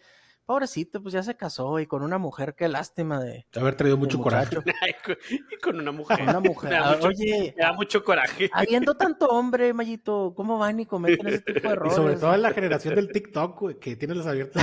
[0.51, 3.47] pobrecito, pues ya se casó y con una mujer, qué lástima de...
[3.55, 4.57] haber traído mucho coraje.
[5.31, 6.19] y con una mujer.
[6.19, 6.71] Con una mujer.
[6.81, 8.51] Ah, oye, me da mucho coraje.
[8.53, 11.93] Habiendo tanto hombre, Mayito, ¿cómo van y cometen ese tipo de errores?
[11.93, 14.61] Y sobre todo en la generación del TikTok, que tiene los abiertos.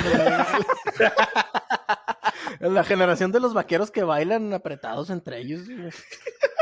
[2.60, 5.62] En la generación de los vaqueros que bailan apretados entre ellos.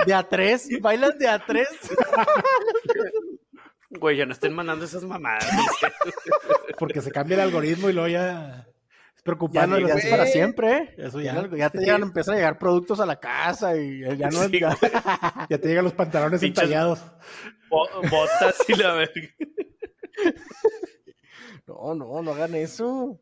[0.06, 1.70] De a tres, bailan de a tres.
[3.90, 5.48] Güey, ya no estén mandando esas mamadas.
[6.78, 8.68] Porque se cambia el algoritmo y luego ya
[9.52, 10.78] Ya no es para siempre.
[10.78, 10.96] ¿eh?
[10.98, 11.50] Eso ya.
[11.56, 14.48] Ya, te llegan, empiezan a llegar productos a la casa y ya no
[15.50, 17.04] ya, te llegan los pantalones entallados.
[17.70, 19.30] botas y la verga.
[21.68, 23.20] No, no, no hagan eso.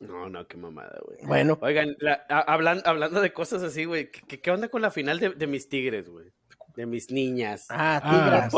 [0.00, 1.18] No, no, qué mamada, güey.
[1.22, 1.56] Bueno.
[1.62, 1.96] Oigan,
[2.28, 6.32] hablando de cosas así, güey, ¿qué, onda con la final de, mis tigres, güey?
[6.74, 7.66] De mis niñas.
[7.68, 8.52] Ah, tigras.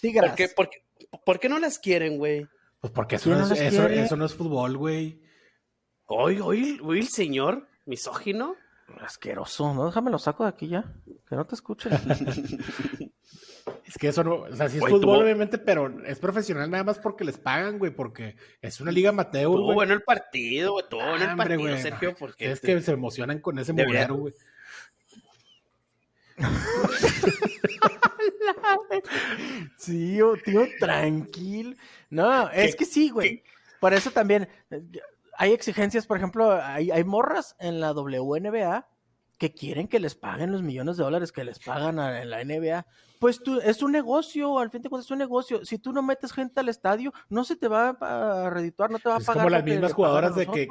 [0.00, 0.54] tigras.
[1.24, 2.46] ¿Por, qué, no las quieren, güey?
[2.80, 5.20] Pues porque eso no, es, eso, no es fútbol, güey.
[6.06, 8.56] Hoy, hoy, hoy el señor misógino.
[9.00, 9.86] Asqueroso, ¿no?
[9.86, 10.84] Déjame lo saco de aquí ya.
[11.28, 11.92] Que no te escuchen.
[13.86, 16.98] Es que eso no, o sea, sí es fútbol, obviamente, pero es profesional nada más
[16.98, 19.74] porque les pagan, güey, porque es una liga amateur, güey.
[19.74, 22.50] bueno el partido, güey, todo bueno el partido, Sergio, porque...
[22.50, 24.34] Es que se emocionan con ese mugrero, güey.
[29.78, 31.76] sí, tío, tranquilo.
[32.10, 33.44] No, es que sí, güey.
[33.80, 34.82] Por eso también eh,
[35.36, 38.88] hay exigencias, por ejemplo, hay, hay morras en la WNBA
[39.38, 42.86] que quieren que les paguen los millones de dólares que les pagan en la NBA,
[43.18, 45.64] pues tú, es un negocio, al fin de cuentas es un negocio.
[45.64, 49.08] Si tú no metes gente al estadio, no se te va a redituar, no te
[49.08, 49.36] va a pagar.
[49.36, 50.68] Es como las mismas jugadoras de que,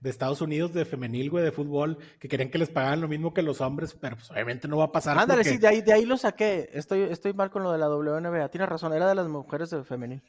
[0.00, 3.34] de Estados Unidos de femenil, güey, de fútbol, que querían que les pagaran lo mismo
[3.34, 5.18] que los hombres, pero pues, obviamente no va a pasar.
[5.18, 6.70] Ándale, sí, de ahí, de ahí lo saqué.
[6.72, 8.48] Estoy, estoy mal con lo de la WNBA.
[8.50, 10.22] Tienes razón, era de las mujeres de femenil.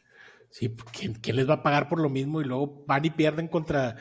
[0.54, 2.40] Sí, pues, ¿quién, ¿quién les va a pagar por lo mismo?
[2.40, 3.98] Y luego van y pierden contra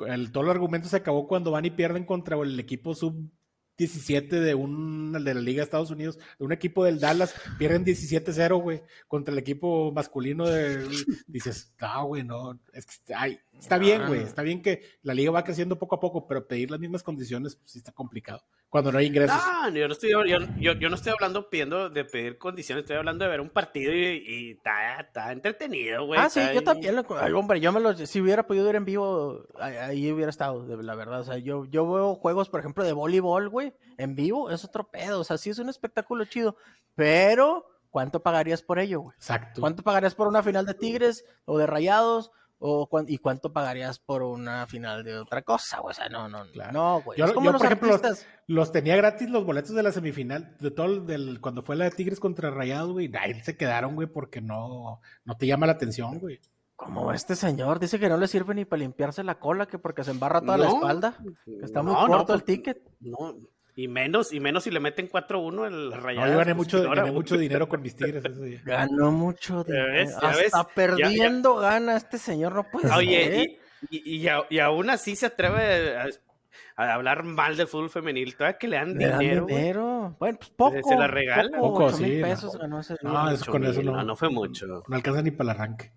[0.00, 3.30] el, todo el argumento se acabó cuando van y pierden contra el equipo sub
[3.76, 7.84] 17 de un de la Liga de Estados Unidos, de un equipo del Dallas, pierden
[7.84, 10.84] 17-0, güey, contra el equipo masculino de
[11.28, 15.30] dices, "Ah, güey, no, es que ay, está bien, güey, está bien que la liga
[15.30, 18.92] va creciendo poco a poco, pero pedir las mismas condiciones pues sí está complicado cuando
[18.92, 19.36] no hay ingresos.
[19.36, 23.24] No, yo no estoy, yo, yo, no estoy hablando pidiendo de pedir condiciones, estoy hablando
[23.24, 26.20] de ver un partido y, está, entretenido, güey.
[26.20, 27.02] Ah, sí, yo también,
[27.34, 31.20] hombre, yo me lo, si hubiera podido ver en vivo, ahí hubiera estado, la verdad,
[31.20, 34.90] o sea, yo, yo veo juegos, por ejemplo, de voleibol, güey, en vivo, es otro
[34.90, 36.56] pedo, o sea, sí es un espectáculo chido,
[36.94, 37.66] pero...
[37.90, 39.16] ¿Cuánto pagarías por ello, güey?
[39.16, 39.62] Exacto.
[39.62, 42.30] ¿Cuánto pagarías por una final de Tigres o de Rayados
[42.60, 45.80] o ¿Y cuánto pagarías por una final de otra cosa?
[45.80, 47.18] O sea, no, no, no, güey.
[47.18, 48.00] Yo, por ejemplo,
[48.46, 51.92] los, tenía gratis los boletos de la semifinal, de todo, del, cuando fue la de
[51.92, 53.10] Tigres contra Rayados, güey.
[53.18, 56.40] Ahí se quedaron, güey, porque no, no te llama la atención, güey.
[56.74, 60.04] Como este señor dice que no le sirve ni para limpiarse la cola, que porque
[60.04, 62.82] se embarra toda la espalda, que está muy corto el pues, ticket.
[63.00, 63.36] No,
[63.78, 66.26] y menos, y menos si le meten 4-1 el Rayado.
[66.26, 68.60] No, yo gané, mucho, gané mucho dinero con mis tigres ese día.
[68.64, 70.18] Ganó mucho dinero.
[70.20, 76.92] Hasta perdiendo gana este señor, no puede Oye, y, y, aún así se atreve a,
[76.92, 78.34] hablar mal del fútbol femenil.
[78.34, 79.46] Todavía que le dan dinero.
[79.46, 80.16] dinero.
[80.18, 80.76] Bueno, pues poco.
[80.82, 81.56] Se la regala.
[81.56, 82.02] Poco, sí.
[82.02, 82.58] Mil pesos no.
[82.58, 84.02] ganó ese No, eso, con eso no.
[84.02, 84.66] No, fue mucho.
[84.88, 85.92] No alcanza ni para el arranque.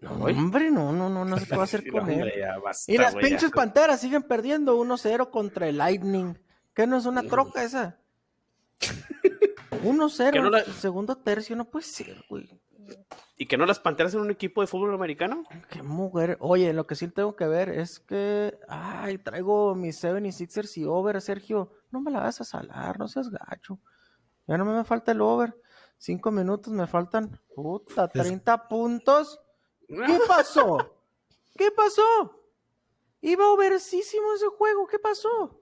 [0.00, 2.32] No, hombre, no, no, no, no se puede hacer con él.
[2.86, 6.38] y las pinches panteras siguen perdiendo 1-0 contra el Lightning.
[6.74, 7.98] ¿Qué no es una troca esa?
[9.84, 12.48] 1-0, segundo tercio, no puede ser, güey.
[13.36, 15.44] ¿Y que no las Panteras en un equipo de fútbol americano?
[15.70, 16.36] Qué mujer.
[16.40, 18.58] Oye, lo que sí tengo que ver es que.
[18.68, 21.72] Ay, traigo mis 76ers y over, Sergio.
[21.90, 23.78] No me la vas a salar, no seas gacho.
[24.46, 25.56] Ya no me falta el over.
[25.98, 27.40] Cinco minutos me faltan.
[27.54, 29.40] Puta, 30 puntos.
[29.88, 30.96] ¿Qué pasó?
[31.56, 32.40] ¿Qué pasó?
[33.20, 34.86] Iba oversísimo ese juego.
[34.86, 35.60] ¿Qué pasó?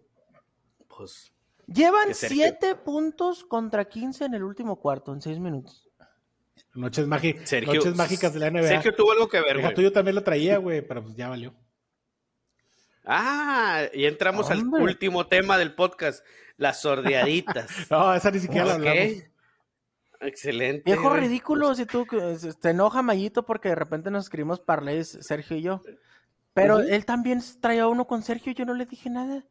[0.96, 1.32] Pues,
[1.66, 5.88] Llevan 7 puntos contra 15 en el último cuarto, en 6 minutos.
[6.74, 8.68] Noches, Noches mágicas de la NBA.
[8.68, 9.74] Sergio tuvo algo que ver, güey.
[9.76, 11.54] Yo también lo traía, güey, pero pues ya valió.
[13.04, 16.24] Ah, y entramos al último tema del podcast,
[16.56, 17.70] las sordeaditas.
[17.90, 19.24] no, esa ni siquiera la hablamos.
[20.20, 20.84] Excelente.
[20.84, 22.06] Viejo ridículo, si tú
[22.60, 25.82] te enoja Mayito porque de repente nos escribimos parlays, Sergio y yo.
[26.54, 29.44] Pero él también traía uno con Sergio y yo no le dije nada.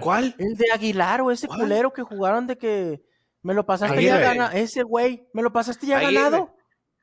[0.00, 0.34] ¿Cuál?
[0.38, 3.02] El de Aguilar o ese culero que jugaron de que
[3.42, 4.56] me lo pasaste ya ganado.
[4.56, 6.54] Ese güey, me lo pasaste ya ganado.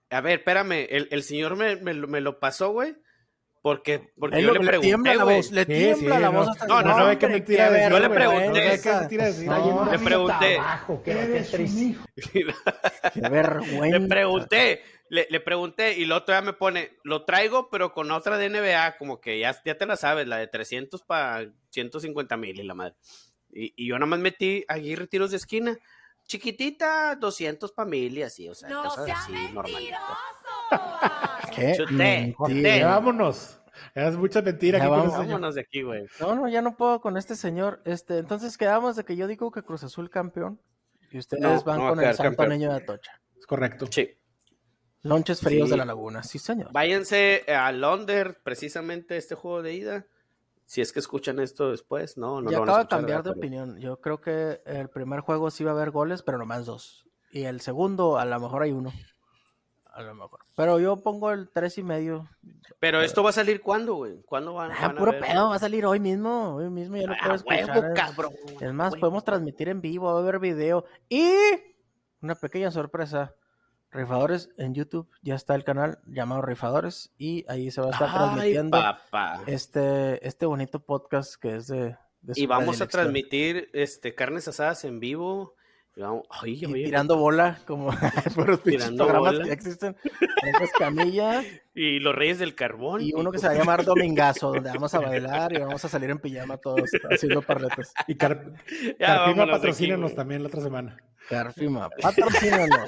[0.10, 2.96] A ver, espérame, el, el señor me, me, me, lo pasó, güey.
[3.62, 6.84] Porque, porque yo le, pregunté, le tiembla la voz, le tiembla la voz hasta No,
[6.84, 7.90] no, no, qué mentira.
[7.90, 8.80] Yo le pregunté.
[9.92, 10.60] Le pregunté.
[11.04, 11.16] Qué
[13.30, 13.98] vergüenza.
[13.98, 18.12] Le pregunté, le, le, pregunté y el otro ya me pone, lo traigo, pero con
[18.12, 22.38] otra de NBA, como que ya, ya te la sabes, la de 300 para 150
[22.38, 22.96] mil y la madre.
[23.52, 25.78] Y, y, yo nada más metí aquí retiros de esquina,
[26.26, 29.98] chiquitita, 200 para mil y así, o sea, no cosas así, normalito.
[31.56, 31.74] ¿Qué?
[31.78, 33.60] Chuté, vámonos.
[33.94, 34.80] Es mucha mentira.
[34.80, 36.06] Ya vámonos de aquí, güey.
[36.20, 37.82] No, no, ya no puedo con este señor.
[37.86, 40.60] Este, entonces quedamos de que yo digo que Cruz Azul campeón
[41.12, 43.22] y ustedes van con el Santo Niño de Atocha.
[43.38, 43.88] Es correcto.
[43.90, 44.18] Sí.
[45.04, 46.72] Lonches fríos de la laguna, sí señor.
[46.72, 50.08] Váyanse a Londres, precisamente este juego de ida.
[50.66, 52.52] Si es que escuchan esto después, no, no.
[52.52, 53.80] Yo acabo de cambiar de opinión.
[53.80, 57.08] Yo creo que el primer juego sí va a haber goles, pero nomás dos.
[57.32, 58.92] Y el segundo, a lo mejor hay uno.
[59.94, 60.40] A lo mejor.
[60.56, 62.30] Pero yo pongo el tres y medio.
[62.80, 64.22] Pero esto va a salir cuándo, güey?
[64.24, 66.56] ¿Cuándo van, ah, puro pedo, va a salir hoy mismo.
[66.56, 67.94] Hoy mismo ya lo ah, puedo escuchar.
[67.94, 70.86] cabrón, es más, podemos transmitir en vivo, va a haber video.
[71.08, 71.32] Y
[72.22, 73.36] una pequeña sorpresa
[73.96, 78.14] Rifadores en YouTube, ya está el canal llamado Rifadores y ahí se va a estar
[78.14, 78.80] transmitiendo
[79.48, 81.96] este este bonito podcast que es de,
[82.34, 85.56] y vamos a transmitir este carnes asadas en vivo.
[86.44, 87.88] Y tirando bola como
[88.36, 89.96] por los tirando programas que existen.
[90.78, 91.44] Camilla.
[91.78, 93.02] Y los Reyes del Carbón.
[93.02, 95.90] Y uno que se va a llamar Domingazo donde vamos a bailar y vamos a
[95.90, 97.94] salir en pijama todos haciendo parletes.
[98.08, 98.16] Y
[98.98, 100.98] Carfima patrocínanos también la otra semana.
[101.28, 102.88] Carfima patrocínanos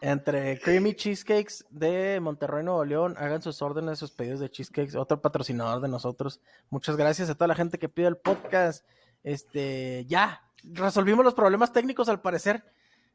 [0.00, 3.14] entre Creamy Cheesecakes de Monterrey, Nuevo León.
[3.18, 4.96] Hagan sus órdenes, sus pedidos de cheesecakes.
[4.96, 6.40] Otro patrocinador de nosotros.
[6.70, 8.86] Muchas gracias a toda la gente que pide el podcast.
[9.22, 12.64] Este, ya, resolvimos los problemas técnicos al parecer.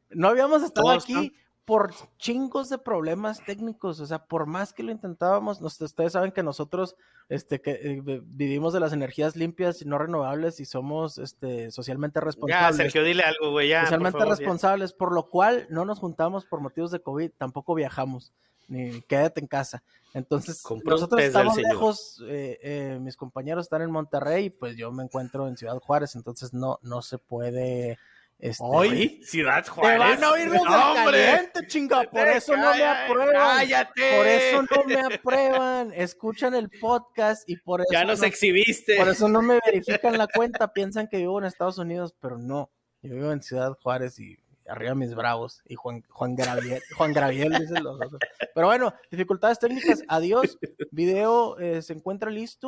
[0.10, 1.34] No habíamos estado aquí
[1.66, 6.43] por chingos de problemas técnicos, o sea, por más que lo intentábamos, ustedes saben que
[6.43, 6.95] nosotros
[7.30, 12.20] este, que, eh, vivimos de las energías limpias y no renovables y somos este, socialmente
[12.20, 12.78] responsables.
[12.78, 13.84] Ya, Sergio, dile algo, güey, ya.
[13.84, 18.34] Socialmente responsables, por lo cual no nos juntamos por motivos de COVID, tampoco viajamos,
[18.68, 19.84] ni quédate en casa.
[20.14, 25.47] Entonces, nosotros estamos lejos, eh, eh, mis compañeros están en Monterrey, pues yo me encuentro
[25.47, 27.97] en Ciudad Juárez, entonces no, no se puede
[28.44, 29.94] este, Hoy, Ciudad Juárez.
[29.94, 32.04] Te van a oír los caliente, chinga.
[32.04, 33.36] Por eso no me aprueban.
[33.36, 34.18] Cállate.
[34.18, 35.94] Por eso no me aprueban.
[35.96, 37.88] Escuchan el podcast y por eso.
[37.89, 38.98] Ya nos exhibiste.
[38.98, 40.74] Por eso no me verifican la cuenta.
[40.74, 42.70] Piensan que vivo en Estados Unidos, pero no.
[43.02, 44.38] Yo vivo en Ciudad Juárez y
[44.68, 45.62] arriba mis bravos.
[45.66, 48.20] Y Juan, Juan Graviel, Juan Graviel dicen los otros.
[48.54, 50.04] Pero bueno, dificultades técnicas.
[50.10, 50.58] Adiós.
[50.91, 52.68] Video eh, se encuentra listo.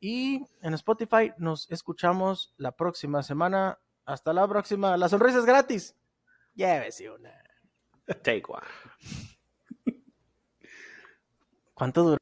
[0.00, 3.78] Y en Spotify nos escuchamos la próxima semana.
[4.04, 4.96] Hasta la próxima.
[4.96, 5.94] La sonrisa es gratis.
[6.54, 7.32] Llévese una.
[8.22, 8.66] Take one.
[11.74, 12.18] ¿Cuánto dura?